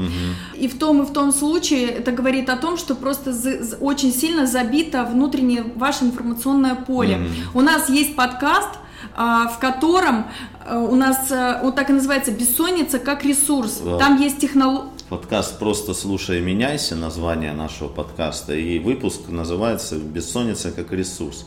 [0.55, 4.11] И в том и в том случае это говорит о том, что просто за- очень
[4.13, 7.29] сильно забито внутреннее ваше информационное поле.
[7.53, 8.69] У нас есть подкаст,
[9.15, 10.25] а, в котором
[10.65, 13.81] э, у нас э, он так и называется бессонница как ресурс.
[13.85, 13.97] Да.
[13.97, 14.89] Там есть технология.
[15.09, 21.45] Подкаст «Просто слушай меняйся», название нашего подкаста, и выпуск называется «Бессонница как ресурс».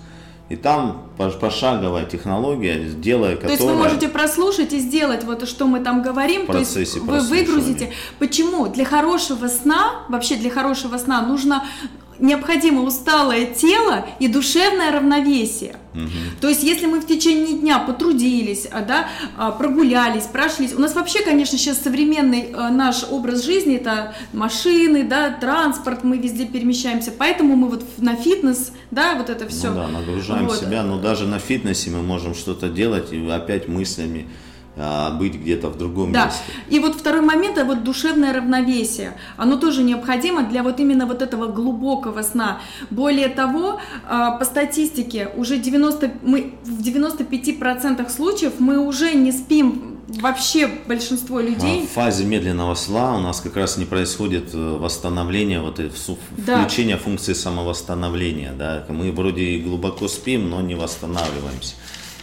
[0.48, 3.56] И там пош- пошаговая технология, делая То которая...
[3.56, 7.92] есть вы можете прослушать и сделать вот что мы там говорим, то есть вы выгрузите.
[8.18, 8.66] Почему?
[8.68, 11.64] Для хорошего сна, вообще для хорошего сна нужно
[12.18, 15.76] необходимо усталое тело и душевное равновесие.
[15.94, 16.40] Угу.
[16.40, 20.94] То есть, если мы в течение дня потрудились, а, да, а, прогулялись, прошлись, у нас
[20.94, 27.12] вообще, конечно, сейчас современный а, наш образ жизни это машины, да, транспорт, мы везде перемещаемся,
[27.16, 29.70] поэтому мы вот на фитнес, да, вот это все.
[29.70, 30.58] Ну да, нагружаем вот.
[30.58, 34.28] себя, но даже на фитнесе мы можем что-то делать и опять мыслями
[34.78, 36.26] а, быть где-то в другом да.
[36.26, 36.40] месте.
[36.68, 39.14] И вот второй момент, это вот душевное равновесие.
[39.36, 42.60] Оно тоже необходимо для вот именно вот этого глубокого сна.
[42.90, 49.98] Более того, а, по статистике, уже 90, мы, в 95% случаев мы уже не спим
[50.08, 51.82] вообще большинство людей.
[51.82, 55.80] А в фазе медленного сна у нас как раз не происходит э, восстановление, вот
[56.38, 56.58] да.
[56.60, 58.52] включение функции самовосстановления.
[58.52, 58.84] Да?
[58.88, 61.74] Мы вроде и глубоко спим, но не восстанавливаемся.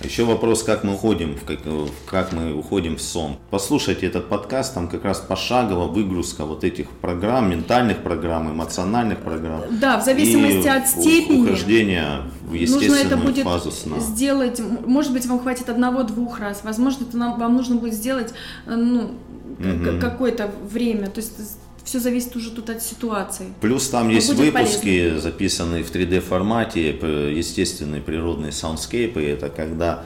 [0.03, 1.59] Еще вопрос, как мы уходим, как,
[2.05, 3.37] как мы уходим в сон.
[3.49, 9.61] Послушайте этот подкаст, там как раз пошагово выгрузка вот этих программ, ментальных программ, эмоциональных программ.
[9.79, 11.45] Да, в зависимости от степени.
[11.45, 13.99] Ухождения в естественную нужно это будет фазу сна.
[13.99, 18.33] сделать, может быть, вам хватит одного-двух раз, возможно, это нам, вам нужно будет сделать
[18.65, 19.11] ну,
[19.59, 19.99] угу.
[19.99, 21.09] какое-то время.
[21.09, 23.53] То есть все зависит уже тут от ситуации.
[23.61, 25.21] Плюс там Но есть выпуски, полезно.
[25.21, 29.23] записанные в 3D формате, естественные природные soundscape ы.
[29.23, 30.03] Это когда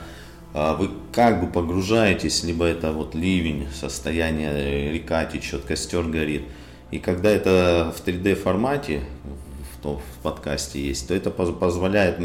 [0.54, 6.44] а, вы как бы погружаетесь, либо это вот ливень, состояние река течет, костер горит.
[6.92, 9.04] И когда это в 3D формате,
[9.82, 12.20] в, в подкасте есть, то это позволяет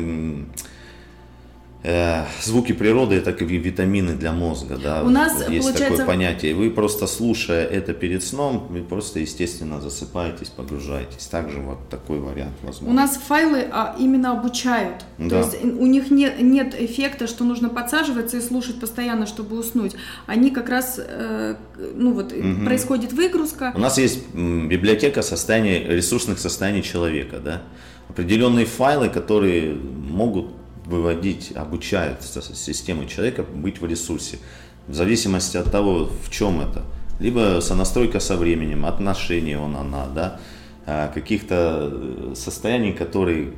[1.86, 5.02] Э, звуки природы это как витамины для мозга, да.
[5.02, 5.98] У нас есть получается...
[5.98, 6.54] такое понятие.
[6.54, 11.26] Вы просто слушая это перед сном, вы просто естественно засыпаетесь, погружаетесь.
[11.26, 12.88] Также вот такой вариант возможно.
[12.88, 15.04] У нас файлы а, именно обучают.
[15.18, 15.28] Да.
[15.28, 19.94] То есть у них нет, нет эффекта, что нужно подсаживаться и слушать постоянно, чтобы уснуть.
[20.24, 21.56] Они как раз, э,
[21.94, 22.64] ну вот, угу.
[22.64, 23.72] происходит выгрузка.
[23.74, 27.60] У нас есть библиотека состояний, ресурсных состояний человека, да.
[28.08, 30.46] Определенные файлы, которые могут
[30.84, 34.38] выводить, обучают системы человека быть в ресурсе.
[34.86, 36.82] В зависимости от того, в чем это.
[37.20, 40.40] Либо сонастройка со временем, отношения он, она, да,
[40.86, 43.52] а, каких-то э, состояний, которые,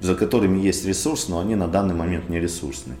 [0.00, 2.94] за которыми есть ресурс, но они на данный момент не ресурсны.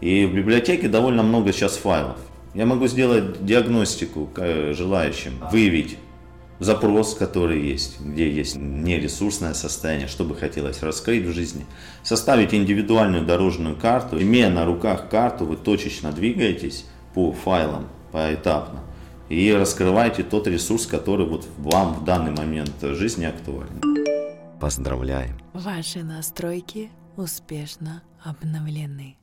[0.00, 2.16] И в библиотеке довольно много сейчас файлов.
[2.54, 4.30] Я могу сделать диагностику
[4.72, 5.98] желающим, выявить
[6.60, 11.66] запрос, который есть, где есть нересурсное состояние, что бы хотелось раскрыть в жизни,
[12.04, 16.84] составить индивидуальную дорожную карту, имея на руках карту, вы точечно двигаетесь
[17.14, 18.80] по файлам, поэтапно,
[19.28, 23.80] и раскрываете тот ресурс, который вот вам в данный момент жизни актуален.
[24.60, 25.38] Поздравляем!
[25.54, 29.16] Ваши настройки успешно обновлены.